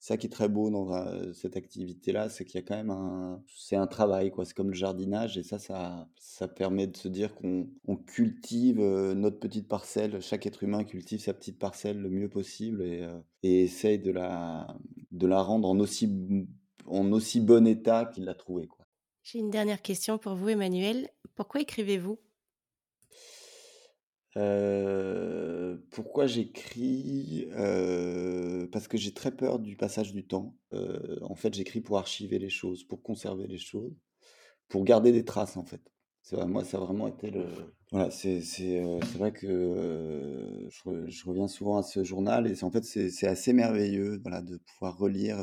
ça 0.00 0.16
qui 0.16 0.26
est 0.26 0.30
très 0.30 0.48
beau 0.48 0.70
dans 0.70 0.92
un 0.92 1.32
cette 1.34 1.56
activité-là, 1.56 2.28
c'est 2.30 2.44
qu'il 2.44 2.56
y 2.60 2.64
a 2.64 2.66
quand 2.66 2.76
même 2.76 2.90
un 2.90 3.44
c'est 3.54 3.76
un 3.76 3.86
travail, 3.86 4.30
quoi. 4.32 4.44
C'est 4.44 4.54
comme 4.54 4.70
le 4.70 4.74
jardinage 4.74 5.38
et 5.38 5.42
ça 5.44 5.58
ça 5.58 6.08
ça 6.18 6.48
permet 6.48 6.86
de 6.88 6.96
se 6.96 7.08
dire 7.08 7.34
qu'on 7.36 7.70
on 7.86 7.96
cultive, 7.96 8.80
heu, 8.80 9.14
notre 9.14 9.38
petite 9.40 9.68
parcelle. 9.68 10.20
Chaque 10.22 10.46
être 10.46 10.62
humain 10.64 10.84
cultive 10.84 11.20
sa 11.20 11.34
petite 11.34 11.58
parcelle 11.58 11.98
le 12.00 12.10
mieux 12.10 12.28
possible 12.30 12.82
et 12.82 13.02
heu 13.02 13.22
et 13.42 13.64
essaye 13.64 13.98
de 14.00 14.10
la 14.12 14.76
de 15.12 15.26
la 15.26 15.42
rendre 15.42 15.68
en 15.68 15.78
aussi 15.80 16.08
en 16.86 17.12
aussi 17.12 17.40
bon 17.40 17.66
état 17.66 18.06
qu'il 18.06 18.24
l'a 18.24 18.34
trouvée, 18.34 18.66
quoi. 18.66 18.86
J'ai 19.22 19.38
une 19.38 19.50
dernière 19.50 19.80
question 19.80 20.18
pour 20.18 20.34
vous, 20.34 20.50
Emmanuel. 20.50 21.08
Pourquoi 21.34 21.62
écrivez-vous? 21.62 22.18
Heu, 24.36 25.84
pourquoi 25.90 26.26
j'écris? 26.26 27.48
Heu, 27.58 28.68
parce 28.72 28.88
que 28.88 28.96
j'ai 28.96 29.12
très 29.12 29.32
peur 29.32 29.58
du 29.58 29.76
passage 29.76 30.12
du 30.12 30.26
temps. 30.26 30.56
Heu, 30.72 31.18
en 31.22 31.34
fait, 31.34 31.52
j'écris 31.54 31.80
pour 31.80 31.98
archiver 31.98 32.38
les 32.38 32.50
choses, 32.50 32.84
pour 32.84 33.02
conserver 33.02 33.46
les 33.46 33.58
choses, 33.58 33.92
pour 34.68 34.84
garder 34.84 35.12
des 35.12 35.24
traces, 35.24 35.56
en 35.56 35.64
fait. 35.64 35.82
moi, 36.46 36.64
ça 36.64 36.78
a 36.78 36.80
vraiment 36.80 37.08
été 37.08 37.30
le. 37.30 37.46
Voilà, 37.92 38.12
c'est 38.12 38.40
c'est 38.40 38.80
vrai 39.18 39.32
que 39.32 40.68
je, 40.70 41.06
je, 41.08 41.26
reviens 41.26 41.48
souvent 41.48 41.78
à 41.78 41.82
ce 41.82 42.04
journal 42.04 42.46
et 42.46 42.62
en 42.62 42.70
fait, 42.70 42.84
c'est 42.84 43.26
assez 43.26 43.52
merveilleux 43.52 44.20
voilà, 44.22 44.42
de 44.42 44.58
pouvoir 44.58 44.96
relire 44.96 45.38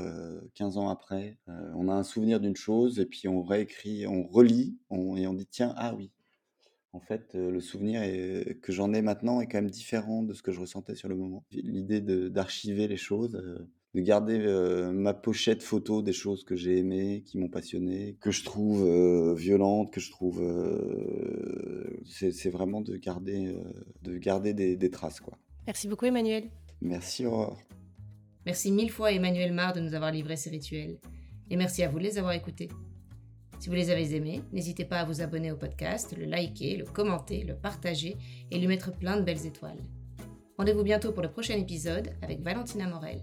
15 0.53 0.77
ans 0.77 0.87
après. 0.87 1.37
on 1.75 1.89
a 1.89 1.93
un 1.93 2.03
souvenir 2.03 2.39
d'une 2.39 2.55
chose 2.55 2.99
et 2.99 3.05
puis 3.05 3.27
on 3.27 3.43
réécrit, 3.43 4.07
on 4.07 4.25
relit 4.25 4.77
et 4.91 5.27
on 5.27 5.33
dit 5.33 5.47
tiens, 5.47 5.73
ah 5.75 5.93
oui. 5.93 6.09
En 6.97 6.99
fait, 6.99 7.35
le 7.35 7.61
souvenir 7.61 8.01
que 8.63 8.71
j'en 8.71 8.91
ai 8.91 9.03
maintenant 9.03 9.39
est 9.39 9.45
quand 9.45 9.59
même 9.59 9.69
différent 9.69 10.23
de 10.23 10.33
ce 10.33 10.41
que 10.41 10.51
je 10.51 10.59
ressentais 10.59 10.95
sur 10.95 11.07
le 11.07 11.15
moment. 11.15 11.45
L'idée 11.51 12.01
d'archiver 12.01 12.87
les 12.87 12.97
choses, 12.97 13.39
de 13.93 14.01
garder 14.01 14.39
ma 14.91 15.13
pochette 15.13 15.61
photo 15.61 16.01
des 16.01 16.11
choses 16.11 16.43
que 16.43 16.55
j'ai 16.55 16.79
aimées, 16.79 17.21
qui 17.23 17.37
m'ont 17.37 17.49
passionné, 17.49 18.17
que 18.19 18.31
je 18.31 18.43
trouve 18.43 18.83
violentes, 19.35 19.93
que 19.93 19.99
je 19.99 20.09
trouve. 20.09 20.43
c'est 22.03 22.49
vraiment 22.49 22.81
de 22.81 22.97
garder, 22.97 23.55
de 24.01 24.17
garder 24.17 24.55
des, 24.55 24.89
traces. 24.89 25.19
Quoi. 25.19 25.37
Merci 25.67 25.87
beaucoup, 25.87 26.05
Emmanuel. 26.05 26.49
Merci, 26.81 27.27
Aurore. 27.27 27.61
Merci 28.47 28.71
mille 28.71 28.89
fois, 28.89 29.11
Emmanuel 29.11 29.53
Mar, 29.53 29.73
de 29.73 29.81
nous 29.81 29.93
avoir 29.93 30.11
livré 30.11 30.35
ces 30.35 30.49
rituels. 30.49 30.97
Et 31.51 31.57
merci 31.57 31.83
à 31.83 31.89
vous 31.89 31.99
de 31.99 32.03
les 32.05 32.17
avoir 32.17 32.33
écoutés. 32.33 32.69
Si 33.59 33.69
vous 33.69 33.75
les 33.75 33.89
avez 33.89 34.15
aimés, 34.15 34.43
n'hésitez 34.51 34.85
pas 34.85 34.99
à 34.99 35.05
vous 35.05 35.21
abonner 35.21 35.51
au 35.51 35.57
podcast, 35.57 36.15
le 36.17 36.25
liker, 36.25 36.77
le 36.77 36.85
commenter, 36.85 37.43
le 37.43 37.55
partager 37.55 38.17
et 38.51 38.59
lui 38.59 38.67
mettre 38.67 38.91
plein 38.91 39.17
de 39.17 39.23
belles 39.23 39.45
étoiles. 39.45 39.81
Rendez-vous 40.57 40.83
bientôt 40.83 41.11
pour 41.11 41.23
le 41.23 41.31
prochain 41.31 41.55
épisode 41.55 42.09
avec 42.21 42.41
Valentina 42.41 42.87
Morel. 42.87 43.21